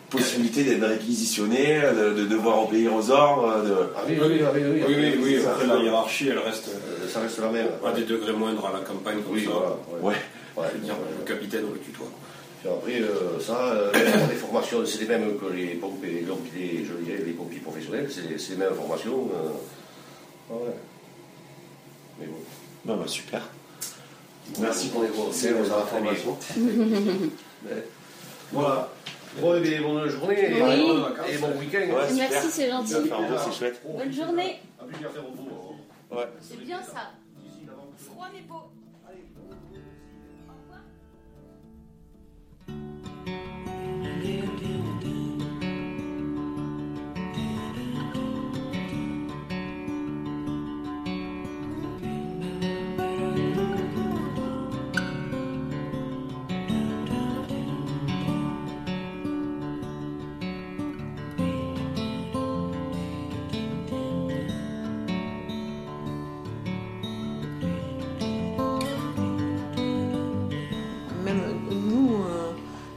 possibilité 0.08 0.64
d'être 0.64 0.86
réquisitionné, 0.86 1.80
de, 1.82 2.14
de 2.14 2.24
devoir 2.26 2.64
obéir 2.66 2.94
aux 2.94 3.10
ordres. 3.10 3.62
De... 3.64 3.74
Ah 3.96 4.00
oui, 4.08 4.16
oui, 4.18 4.26
oui, 4.30 4.40
oui, 4.54 4.62
oui. 4.64 4.84
Oui, 4.88 4.94
oui, 4.96 5.20
oui, 5.22 5.42
Ça, 5.42 5.50
après 5.52 5.66
la 5.66 5.76
hiérarchie, 5.76 6.28
elle 6.28 6.38
reste 6.38 6.68
euh, 6.68 7.08
Ça 7.08 7.20
reste 7.20 7.38
la 7.40 7.50
même. 7.50 7.68
à 7.84 7.92
des 7.92 8.04
degrés 8.04 8.32
moindres 8.32 8.64
à 8.66 8.72
la 8.72 8.80
campagne 8.84 9.20
comme 9.22 9.34
Oui, 9.34 9.44
ça. 9.44 9.50
voilà. 9.50 9.76
Ouais. 10.00 10.14
Ouais, 10.56 10.66
Je 10.72 10.78
veux 10.78 10.84
dire, 10.84 10.94
le 11.20 11.24
capitaine, 11.26 11.64
on 11.68 11.74
le 11.74 11.80
tutoie. 11.80 12.06
Après, 12.66 13.00
euh, 13.00 13.38
ça, 13.40 13.72
euh, 13.72 13.92
les 14.30 14.36
formations, 14.36 14.84
c'est 14.86 15.00
les 15.00 15.06
mêmes 15.06 15.38
que 15.38 15.46
les 15.52 15.74
pompiers, 15.74 16.24
les, 16.56 16.84
je 16.84 16.94
dirais, 16.94 17.22
les 17.24 17.32
pompiers 17.32 17.60
professionnels, 17.60 18.10
c'est 18.10 18.22
les, 18.50 18.56
mêmes 18.56 18.74
formations. 18.74 19.28
euh, 19.34 19.50
ah 20.50 20.54
ouais. 20.54 20.74
Mais 22.18 22.26
bon. 22.26 22.96
Bah, 22.96 23.06
super. 23.06 23.42
Merci 24.58 24.88
pour 24.88 25.02
les 25.02 25.08
conseils, 25.08 25.52
aux 25.54 25.72
informations. 25.72 26.38
Voilà. 28.52 28.88
Bon, 29.40 29.54
eh 29.56 29.60
bien, 29.60 29.82
bonne 29.82 30.08
journée 30.08 30.38
et, 30.38 30.62
Oui. 30.62 31.02
et 31.28 31.38
bon 31.38 31.58
week-end. 31.58 31.92
Ouais. 31.92 32.12
Merci, 32.14 32.50
c'est 32.50 32.70
gentil. 32.70 32.92
C'est 32.92 33.52
chouette. 33.58 33.82
Bonne 33.84 34.12
journée. 34.12 34.60
Ouais. 36.12 36.28
C'est 36.40 36.60
bien 36.60 36.80
ça. 36.82 37.10
Froid 37.96 38.26
mais 38.32 38.42
beau. 38.42 38.62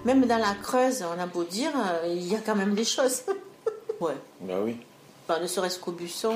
Même 0.08 0.26
dans 0.26 0.38
la 0.38 0.56
Creuse, 0.56 1.04
on 1.04 1.20
a 1.22 1.26
beau 1.28 1.44
dire, 1.44 1.72
euh, 1.76 2.08
il 2.08 2.28
y 2.32 2.36
a 2.36 2.40
quand 2.40 2.56
même 2.56 2.74
des 2.74 2.86
choses. 2.86 3.24
ouais. 4.00 4.14
Bah 4.42 4.56
oui. 4.64 4.78
Enfin, 5.28 5.42
ne 5.42 5.48
serait-ce 5.48 5.80
qu'au 5.80 5.92
buisson. 5.92 6.34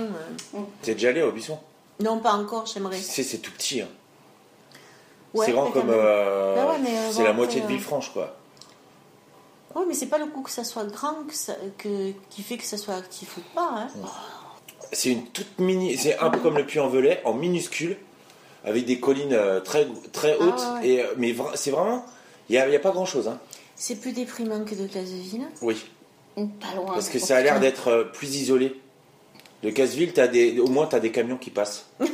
euh. 0.56 0.60
T'es 0.82 0.94
déjà 0.94 1.10
allé 1.10 1.22
au 1.22 1.32
buisson? 1.32 1.58
Non, 2.02 2.20
pas 2.20 2.34
encore, 2.34 2.66
j'aimerais. 2.66 2.98
C'est 2.98 3.24
c'est 3.24 3.38
tout 3.38 3.52
petit. 3.52 3.82
hein. 3.82 3.88
Ouais, 5.34 5.46
c'est 5.46 5.54
grand 5.54 5.72
comme. 5.72 5.90
euh, 5.90 6.56
Bah 6.56 6.72
ouais, 6.74 6.80
mais, 6.84 6.98
euh, 6.98 7.10
c'est 7.12 7.20
bon, 7.20 7.24
la 7.24 7.34
moitié 7.34 7.62
de 7.62 7.68
Villefranche, 7.68 8.12
quoi. 8.12 8.36
Oui, 9.76 9.84
mais 9.88 9.94
c'est 9.94 10.08
pas 10.08 10.18
le 10.18 10.26
coup 10.26 10.42
que 10.42 10.50
ça 10.50 10.66
soit 10.66 10.84
grand 10.84 11.24
que 11.26 11.34
ça- 11.34 11.56
que- 11.78 12.12
qui 12.30 12.42
fait 12.44 12.58
que 12.58 12.66
ça 12.66 12.78
soit 12.78 12.96
actif 12.96 13.38
ou 13.38 13.42
pas. 13.56 13.70
Hein. 13.74 13.88
C'est 14.92 15.10
une 15.12 15.26
toute 15.28 15.60
mini. 15.60 15.96
C'est 15.98 16.18
un 16.20 16.30
peu 16.30 16.40
comme 16.40 16.58
le 16.58 16.66
Puy-en-Velay, 16.66 17.22
en 17.24 17.34
minuscule, 17.34 17.98
avec 18.66 18.84
des 18.84 19.00
collines 19.00 19.40
très, 19.64 19.88
très 20.12 20.36
Ah, 20.42 20.44
hautes. 20.44 20.84
Et, 20.84 21.02
mais 21.16 21.32
vra- 21.32 21.56
c'est 21.56 21.72
vraiment. 21.72 22.06
Il 22.50 22.54
n'y 22.54 22.58
a, 22.58 22.68
y 22.68 22.76
a 22.76 22.80
pas 22.80 22.92
grand-chose. 22.92 23.30
Hein. 23.30 23.40
C'est 23.82 23.96
plus 23.96 24.12
déprimant 24.12 24.64
que 24.64 24.76
de 24.76 24.86
Casseville. 24.86 25.48
Oui. 25.64 25.84
Pas 26.36 26.76
loin. 26.76 26.94
Parce 26.94 27.10
que 27.10 27.18
ça 27.18 27.38
a 27.38 27.42
l'air 27.42 27.60
d'être 27.60 27.88
euh, 27.88 28.04
plus 28.04 28.36
isolé. 28.36 28.80
De 29.64 29.72
Casseville, 29.72 30.14
as 30.20 30.28
des, 30.28 30.60
au 30.60 30.68
moins, 30.68 30.86
tu 30.86 30.96
as 30.96 31.00
des 31.00 31.12
camions 31.12 31.38
qui 31.38 31.50
passent. 31.50 31.88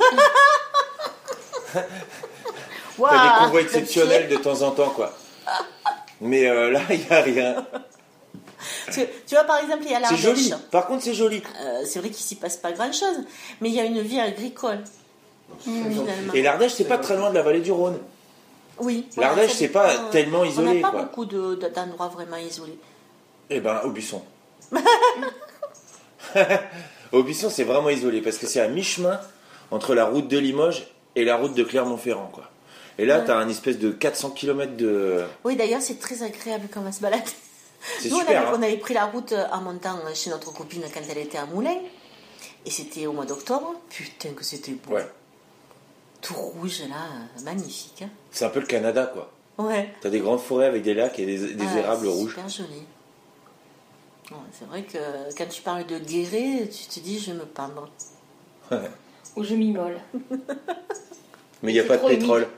Tu 2.98 3.04
as 3.06 3.22
des 3.22 3.44
convois 3.44 3.62
exceptionnels 3.62 4.30
de 4.30 4.38
temps 4.38 4.62
en 4.62 4.72
temps, 4.72 4.90
quoi. 4.92 5.14
Mais 6.22 6.48
euh, 6.48 6.72
là, 6.72 6.82
il 6.90 7.00
n'y 7.00 7.12
a 7.12 7.22
rien. 7.22 7.68
Tu, 8.92 9.02
tu 9.28 9.36
vois, 9.36 9.44
par 9.44 9.58
exemple, 9.58 9.84
il 9.86 9.92
y 9.92 9.94
a 9.94 9.98
C'est 9.98 10.16
l'Ardèche. 10.16 10.22
joli. 10.22 10.54
Par 10.72 10.88
contre, 10.88 11.04
c'est 11.04 11.14
joli. 11.14 11.44
Euh, 11.62 11.84
c'est 11.86 12.00
vrai 12.00 12.10
qu'il 12.10 12.26
s'y 12.26 12.36
passe 12.36 12.56
pas 12.56 12.72
grand-chose, 12.72 13.26
mais 13.60 13.70
il 13.70 13.76
y 13.76 13.80
a 13.82 13.84
une 13.84 14.02
vie 14.02 14.20
agricole. 14.20 14.80
Finalement. 15.60 16.34
Et 16.34 16.42
l'Ardèche, 16.42 16.74
c'est 16.74 16.88
pas 16.88 16.98
très 16.98 17.18
loin 17.18 17.30
de 17.30 17.36
la 17.36 17.44
vallée 17.44 17.60
du 17.60 17.72
Rhône. 17.72 18.00
Oui. 18.80 19.08
L'Ardèche, 19.18 19.54
c'est 19.54 19.70
pas 19.70 19.90
euh, 19.92 20.12
tellement 20.12 20.44
isolé, 20.44 20.70
On 20.70 20.74
n'a 20.76 20.82
pas 20.82 20.92
quoi. 20.92 21.02
beaucoup 21.04 21.26
de- 21.26 21.56
de- 21.56 21.68
d'endroits 21.70 22.08
vraiment 22.10 22.38
isolés. 22.38 22.78
Eh 23.50 23.60
ben, 23.60 23.82
au 23.84 23.90
buisson. 23.92 24.22
au 27.12 27.24
buisson, 27.24 27.50
c'est 27.50 27.64
vraiment 27.64 27.90
isolé 27.90 28.22
parce 28.22 28.38
que 28.38 28.48
c'est 28.48 28.60
à 28.62 28.68
mi-chemin 28.68 29.20
entre 29.72 29.96
la 29.96 30.06
route 30.06 30.28
de 30.28 30.38
Limoges 30.38 30.88
et 31.16 31.24
la 31.26 31.36
route 31.38 31.54
de 31.54 31.64
Clermont-Ferrand, 31.64 32.30
quoi. 32.34 32.50
Et 33.00 33.06
là, 33.06 33.20
Ouais. 33.20 33.26
tu 33.26 33.32
as 33.32 33.38
un 33.38 33.48
espèce 33.50 33.78
de 33.78 33.92
400 33.92 34.32
km 34.32 34.76
de. 34.76 35.24
Oui, 35.44 35.56
d'ailleurs, 35.56 35.82
c'est 35.82 36.00
très 36.00 36.24
agréable 36.24 36.68
quand 36.74 36.80
on 36.82 36.84
va 36.84 36.92
se 36.92 37.02
balader. 37.02 37.24
C'est 38.00 38.10
Nous, 38.10 38.16
on 38.16 38.20
super, 38.20 38.38
avait, 38.42 38.48
hein. 38.50 38.54
on 38.58 38.62
avait 38.64 38.78
pris 38.78 38.94
la 38.96 39.06
route 39.06 39.32
euh, 39.34 39.46
en 39.52 39.62
montant 39.62 40.00
chez 40.16 40.32
notre 40.32 40.52
copine 40.52 40.82
quand 40.94 41.00
elle 41.10 41.18
était 41.20 41.38
à 41.38 41.46
Moulins. 41.46 41.78
Et 42.66 42.72
c'était 42.72 43.06
au 43.06 43.14
mois 43.14 43.26
d'octobre. 43.26 43.76
Putain, 43.90 44.30
que 44.30 44.44
c'était 44.44 44.72
beau. 44.72 44.96
Ouais. 44.96 45.08
Tout 46.22 46.34
rouge, 46.34 46.82
là, 46.90 46.96
euh, 46.96 47.44
magnifique. 47.44 48.02
hein. 48.04 48.10
C'est 48.32 48.46
un 48.46 48.50
peu 48.50 48.60
le 48.60 48.66
Canada, 48.66 49.06
quoi. 49.14 49.32
Ouais. 49.58 49.94
T'as 50.02 50.10
des 50.10 50.20
grandes 50.20 50.40
forêts 50.40 50.66
avec 50.66 50.84
des 50.84 50.94
lacs 50.94 51.18
et 51.20 51.26
des, 51.26 51.54
des 51.54 51.66
Ah, 51.74 51.78
érables 51.80 52.06
c'est 52.08 52.12
rouges. 52.14 52.30
super 52.32 52.50
joli. 52.50 52.82
Ouais, 54.32 54.38
c'est 54.52 54.66
vrai 54.66 54.84
que 54.84 54.98
quand 55.38 55.48
tu 55.50 55.62
parles 55.62 55.86
de 55.86 56.00
guéret, 56.00 56.68
tu 56.70 56.86
te 56.88 57.00
dis, 57.00 57.20
je 57.20 57.32
vais 57.32 57.38
me 57.38 57.46
pendre. 57.46 57.90
Ou 59.36 59.44
je 59.44 59.56
m'immole. 59.56 60.00
Mais 61.64 61.72
il 61.72 61.74
n'y 61.74 61.80
a 61.80 61.84
pas 61.84 61.98
de 61.98 62.08
pétrole. 62.08 62.48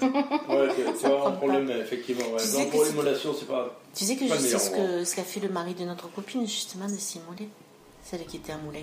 Ouais, 0.00 0.68
c'est- 0.74 0.82
vraiment 1.06 1.26
un 1.26 1.32
problème, 1.32 1.70
effectivement. 1.70 2.24
Ouais. 2.32 2.40
Tu 2.42 2.52
Donc, 2.52 2.66
que 2.66 2.70
pour 2.70 2.84
l'immolation, 2.84 3.34
c'est 3.38 3.46
pas. 3.46 3.78
Tu 3.94 4.04
sais 4.04 4.16
que 4.16 4.26
je 4.26 4.34
sais 4.34 4.58
ce 4.58 4.70
que 4.70 5.04
ce 5.04 5.14
qu'a 5.14 5.22
fait 5.24 5.40
le 5.40 5.50
mari 5.50 5.74
de 5.74 5.84
notre 5.84 6.10
copine, 6.10 6.46
justement, 6.46 6.86
de 6.86 6.96
s'immoler. 6.96 7.48
Celle 8.02 8.24
qui 8.24 8.38
était 8.38 8.52
à 8.52 8.56
Moulins. 8.56 8.80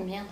Merde. 0.00 0.26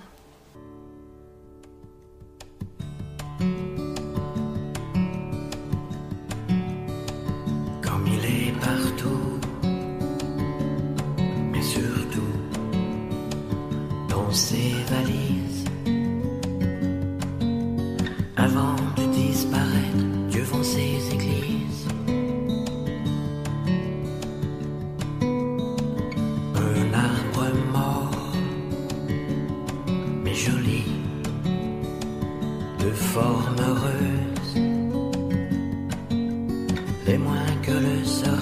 Les 37.06 37.18
moins 37.18 37.54
que 37.62 37.72
le 37.72 38.02
sera 38.04 38.33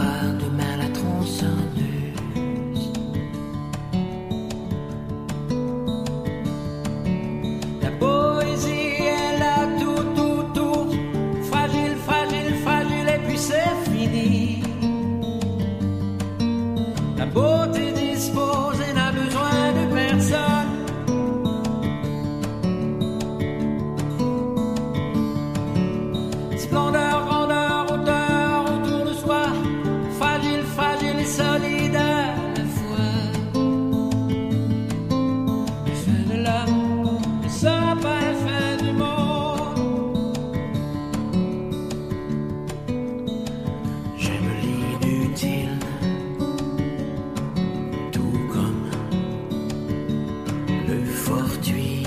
fortuit. 51.23 52.02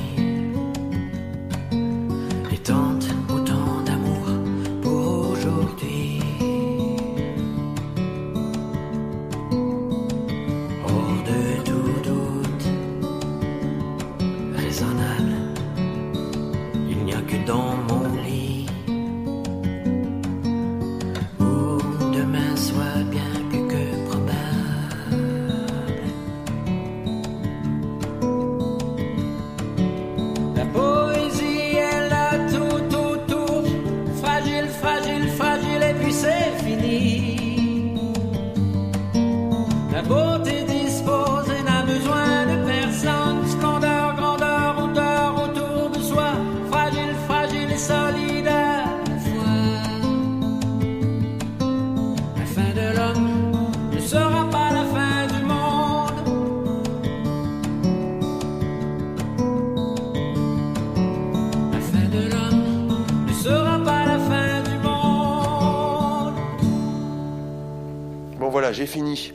J'ai 68.86 68.92
fini. 68.92 69.34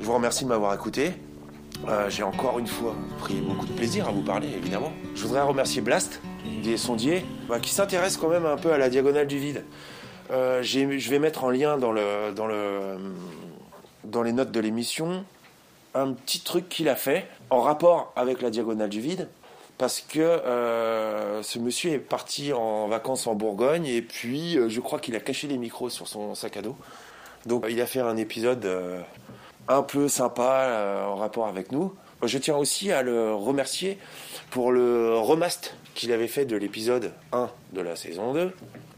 Je 0.00 0.04
vous 0.04 0.12
remercie 0.12 0.44
de 0.44 0.50
m'avoir 0.50 0.74
écouté. 0.74 1.12
Euh, 1.88 2.10
j'ai 2.10 2.22
encore 2.22 2.58
une 2.58 2.66
fois 2.66 2.94
pris 3.20 3.36
beaucoup 3.36 3.64
de 3.64 3.72
plaisir 3.72 4.06
à 4.06 4.10
vous 4.10 4.20
parler, 4.20 4.48
évidemment. 4.48 4.92
Je 5.14 5.22
voudrais 5.22 5.40
remercier 5.40 5.80
Blast, 5.80 6.20
des 6.62 6.76
sondiers, 6.76 7.24
bah, 7.48 7.58
qui 7.58 7.70
s'intéresse 7.70 8.18
quand 8.18 8.28
même 8.28 8.44
un 8.44 8.56
peu 8.56 8.70
à 8.70 8.76
la 8.76 8.90
diagonale 8.90 9.26
du 9.26 9.38
vide. 9.38 9.64
Euh, 10.30 10.62
je 10.62 11.10
vais 11.10 11.18
mettre 11.18 11.44
en 11.44 11.50
lien 11.50 11.78
dans, 11.78 11.90
le, 11.90 12.32
dans, 12.36 12.46
le, 12.46 12.98
dans 14.04 14.22
les 14.22 14.32
notes 14.34 14.52
de 14.52 14.60
l'émission 14.60 15.24
un 15.94 16.12
petit 16.12 16.40
truc 16.40 16.68
qu'il 16.68 16.90
a 16.90 16.96
fait 16.96 17.26
en 17.48 17.60
rapport 17.62 18.12
avec 18.14 18.42
la 18.42 18.50
diagonale 18.50 18.90
du 18.90 19.00
vide. 19.00 19.28
Parce 19.78 20.02
que 20.02 20.20
euh, 20.20 21.42
ce 21.42 21.58
monsieur 21.58 21.92
est 21.92 21.98
parti 21.98 22.52
en 22.52 22.88
vacances 22.88 23.26
en 23.26 23.34
Bourgogne 23.34 23.86
et 23.86 24.02
puis 24.02 24.58
je 24.68 24.80
crois 24.80 24.98
qu'il 24.98 25.16
a 25.16 25.20
caché 25.20 25.48
les 25.48 25.56
micros 25.56 25.88
sur 25.88 26.08
son 26.08 26.34
sac 26.34 26.58
à 26.58 26.62
dos. 26.62 26.76
Donc 27.46 27.66
il 27.68 27.80
a 27.80 27.86
fait 27.86 28.00
un 28.00 28.16
épisode 28.16 28.64
euh, 28.64 29.00
un 29.68 29.82
peu 29.82 30.08
sympa 30.08 30.66
euh, 30.66 31.04
en 31.06 31.16
rapport 31.16 31.46
avec 31.46 31.72
nous. 31.72 31.92
Je 32.22 32.38
tiens 32.38 32.56
aussi 32.56 32.92
à 32.92 33.02
le 33.02 33.34
remercier 33.34 33.98
pour 34.50 34.70
le 34.70 35.16
remast 35.16 35.74
qu'il 35.94 36.12
avait 36.12 36.28
fait 36.28 36.44
de 36.44 36.56
l'épisode 36.56 37.12
1 37.32 37.50
de 37.72 37.80
la 37.80 37.96
saison 37.96 38.32
2, 38.32 38.52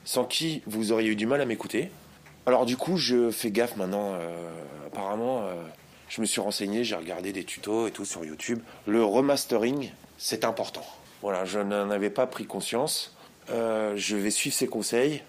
sans 0.05 0.25
qui 0.25 0.63
vous 0.67 0.93
auriez 0.93 1.11
eu 1.11 1.17
du 1.17 1.27
mal 1.27 1.41
à 1.41 1.47
m'écouter. 1.47 1.91
Alors 2.45 2.67
du 2.67 2.77
coup, 2.77 2.99
je 2.99 3.31
fais 3.31 3.51
gaffe 3.51 3.77
maintenant. 3.77 4.13
euh, 4.13 4.37
apparemment, 4.89 5.43
je 6.09 6.21
me 6.21 6.27
suis 6.27 6.43
renseigné, 6.43 6.85
j'ai 6.85 6.97
regardé 6.97 7.33
des 7.33 7.45
tutos 7.45 7.87
et 7.89 7.91
tout 7.91 8.05
sur 8.05 8.25
YouTube. 8.25 8.61
Le 8.87 9.03
remastering, 9.03 9.91
c'est 10.19 10.45
important. 10.45 10.85
Voilà, 11.23 11.47
je 11.47 11.59
n'en 11.61 11.91
avais 11.91 12.11
pas 12.11 12.27
pris 12.27 12.45
conscience. 12.45 13.17
Je 13.49 14.17
vais 14.17 14.31
suivre 14.31 14.55
ses 14.55 14.67
conseils. 14.67 15.23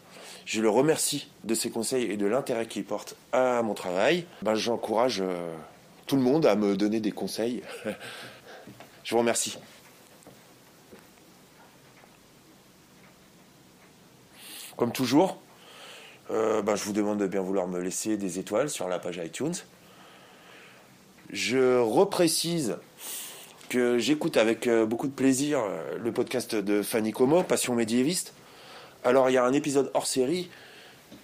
Je 0.45 0.61
le 0.61 0.69
remercie 0.69 1.27
de 1.43 1.55
ses 1.55 1.71
conseils 1.71 2.03
et 2.03 2.17
de 2.17 2.27
l'intérêt 2.27 2.67
qu'il 2.67 2.85
porte 2.85 3.15
à 3.31 3.63
mon 3.63 3.73
travail. 3.73 4.25
Ben, 4.43 4.53
J'encourage 4.53 5.21
euh, 5.21 5.51
tout 6.05 6.15
le 6.15 6.21
monde 6.21 6.45
à 6.45 6.55
me 6.55 6.77
donner 6.77 6.99
des 6.99 7.11
conseils. 7.11 7.63
je 9.03 9.11
vous 9.11 9.17
remercie. 9.17 9.57
Comme 14.77 14.91
toujours, 14.91 15.39
euh, 16.29 16.61
ben, 16.61 16.75
je 16.75 16.83
vous 16.83 16.93
demande 16.93 17.17
de 17.17 17.27
bien 17.27 17.41
vouloir 17.41 17.67
me 17.67 17.79
laisser 17.79 18.15
des 18.15 18.37
étoiles 18.37 18.69
sur 18.69 18.87
la 18.87 18.99
page 18.99 19.17
iTunes. 19.17 19.55
Je 21.31 21.79
reprécise 21.79 22.77
que 23.69 23.97
j'écoute 23.97 24.37
avec 24.37 24.67
euh, 24.67 24.85
beaucoup 24.85 25.07
de 25.07 25.13
plaisir 25.13 25.63
le 25.97 26.11
podcast 26.11 26.53
de 26.53 26.83
Fanny 26.83 27.13
Como, 27.13 27.41
Passion 27.41 27.73
médiéviste. 27.73 28.35
Alors 29.05 29.29
il 29.29 29.33
y 29.33 29.37
a 29.37 29.45
un 29.45 29.53
épisode 29.53 29.91
hors 29.93 30.07
série 30.07 30.49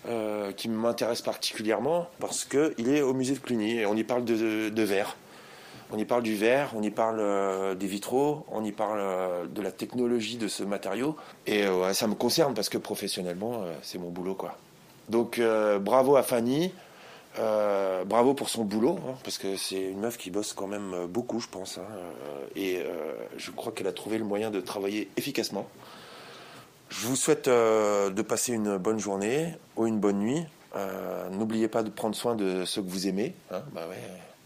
euh, 0.07 0.51
qui 0.51 0.69
m'intéresse 0.69 1.23
particulièrement 1.23 2.07
parce 2.19 2.45
qu'il 2.45 2.89
est 2.89 3.01
au 3.01 3.15
musée 3.15 3.33
de 3.33 3.39
Cluny 3.39 3.79
et 3.79 3.85
on 3.87 3.95
y 3.95 4.03
parle 4.03 4.23
de, 4.23 4.83
verre. 4.83 5.17
On 5.91 5.97
y 5.97 6.05
parle 6.05 6.21
du 6.21 6.35
verre, 6.35 6.69
on 6.75 6.83
y 6.83 6.91
parle 6.91 7.17
euh, 7.19 7.73
des 7.73 7.87
vitraux, 7.87 8.45
on 8.51 8.63
y 8.63 8.71
parle 8.71 8.99
euh, 8.99 9.45
de 9.47 9.63
la 9.63 9.71
technologie 9.71 10.37
de 10.37 10.47
ce 10.47 10.61
matériau. 10.61 11.17
Et 11.47 11.63
ça 11.93 12.05
me 12.05 12.13
concerne 12.13 12.53
parce 12.53 12.69
que 12.69 12.77
professionnellement, 12.77 13.65
c'est 13.81 13.97
mon 13.97 14.09
boulot. 14.09 14.35
quoi. 14.35 14.59
Donc 15.09 15.41
bravo 15.79 16.17
à 16.17 16.21
Fanny, 16.21 16.71
bravo 17.35 18.35
pour 18.35 18.49
son 18.49 18.63
boulot, 18.63 18.99
hein, 19.07 19.15
parce 19.23 19.39
que 19.39 19.55
c'est 19.55 19.81
une 19.81 20.01
meuf 20.01 20.19
qui 20.19 20.29
bosse 20.29 20.53
quand 20.53 20.67
même 20.67 21.07
beaucoup, 21.07 21.39
je 21.39 21.47
pense. 21.47 21.79
hein, 21.79 21.87
et 22.55 22.83
je 23.37 23.49
crois 23.49 23.71
qu'elle 23.71 23.87
a 23.87 23.91
trouvé 23.91 24.19
le 24.19 24.23
moyen 24.23 24.51
de 24.51 24.61
travailler 24.61 25.09
efficacement. 25.17 25.67
Je 26.91 27.07
vous 27.07 27.15
souhaite 27.15 27.47
euh, 27.47 28.09
de 28.09 28.21
passer 28.21 28.53
une 28.53 28.77
bonne 28.77 28.99
journée 28.99 29.55
ou 29.77 29.87
une 29.87 29.99
bonne 29.99 30.19
nuit. 30.19 30.43
Euh, 30.75 31.29
N'oubliez 31.29 31.67
pas 31.67 31.83
de 31.83 31.89
prendre 31.89 32.15
soin 32.15 32.35
de 32.35 32.65
ceux 32.65 32.81
que 32.81 32.89
vous 32.89 33.07
aimez. 33.07 33.33
hein, 33.51 33.61
bah 33.73 33.87
ouais. 33.89 33.95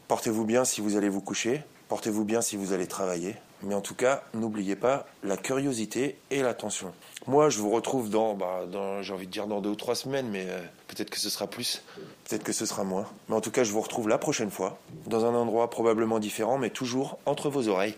Portez-vous 0.08 0.46
bien 0.46 0.64
si 0.64 0.80
vous 0.82 0.96
allez 0.96 1.10
vous 1.10 1.22
coucher. 1.22 1.64
Portez-vous 1.90 2.24
bien 2.24 2.42
si 2.42 2.56
vous 2.56 2.74
allez 2.74 2.88
travailler. 2.88 3.36
Mais 3.64 3.74
en 3.74 3.82
tout 3.82 3.96
cas, 3.96 4.24
n'oubliez 4.34 4.76
pas 4.76 5.08
la 5.24 5.38
curiosité 5.38 6.18
et 6.30 6.42
l'attention. 6.44 6.94
Moi, 7.26 7.50
je 7.50 7.58
vous 7.60 7.72
retrouve 7.72 8.10
dans, 8.10 8.36
bah, 8.36 8.62
dans 8.72 9.02
j'ai 9.02 9.14
envie 9.14 9.26
de 9.28 9.32
dire 9.32 9.48
dans 9.48 9.62
deux 9.62 9.70
ou 9.70 9.76
trois 9.76 9.96
semaines, 9.96 10.28
mais 10.30 10.46
euh, 10.48 10.60
peut-être 10.88 11.10
que 11.10 11.20
ce 11.20 11.30
sera 11.30 11.48
plus, 11.48 11.82
peut-être 12.28 12.44
que 12.44 12.54
ce 12.54 12.66
sera 12.66 12.84
moins. 12.84 13.06
Mais 13.30 13.36
en 13.36 13.42
tout 13.42 13.52
cas, 13.52 13.64
je 13.64 13.72
vous 13.72 13.82
retrouve 13.82 14.08
la 14.10 14.18
prochaine 14.18 14.52
fois, 14.52 14.78
dans 15.08 15.26
un 15.26 15.34
endroit 15.34 15.70
probablement 15.70 16.20
différent, 16.20 16.58
mais 16.58 16.70
toujours 16.70 17.18
entre 17.26 17.50
vos 17.50 17.68
oreilles. 17.68 17.94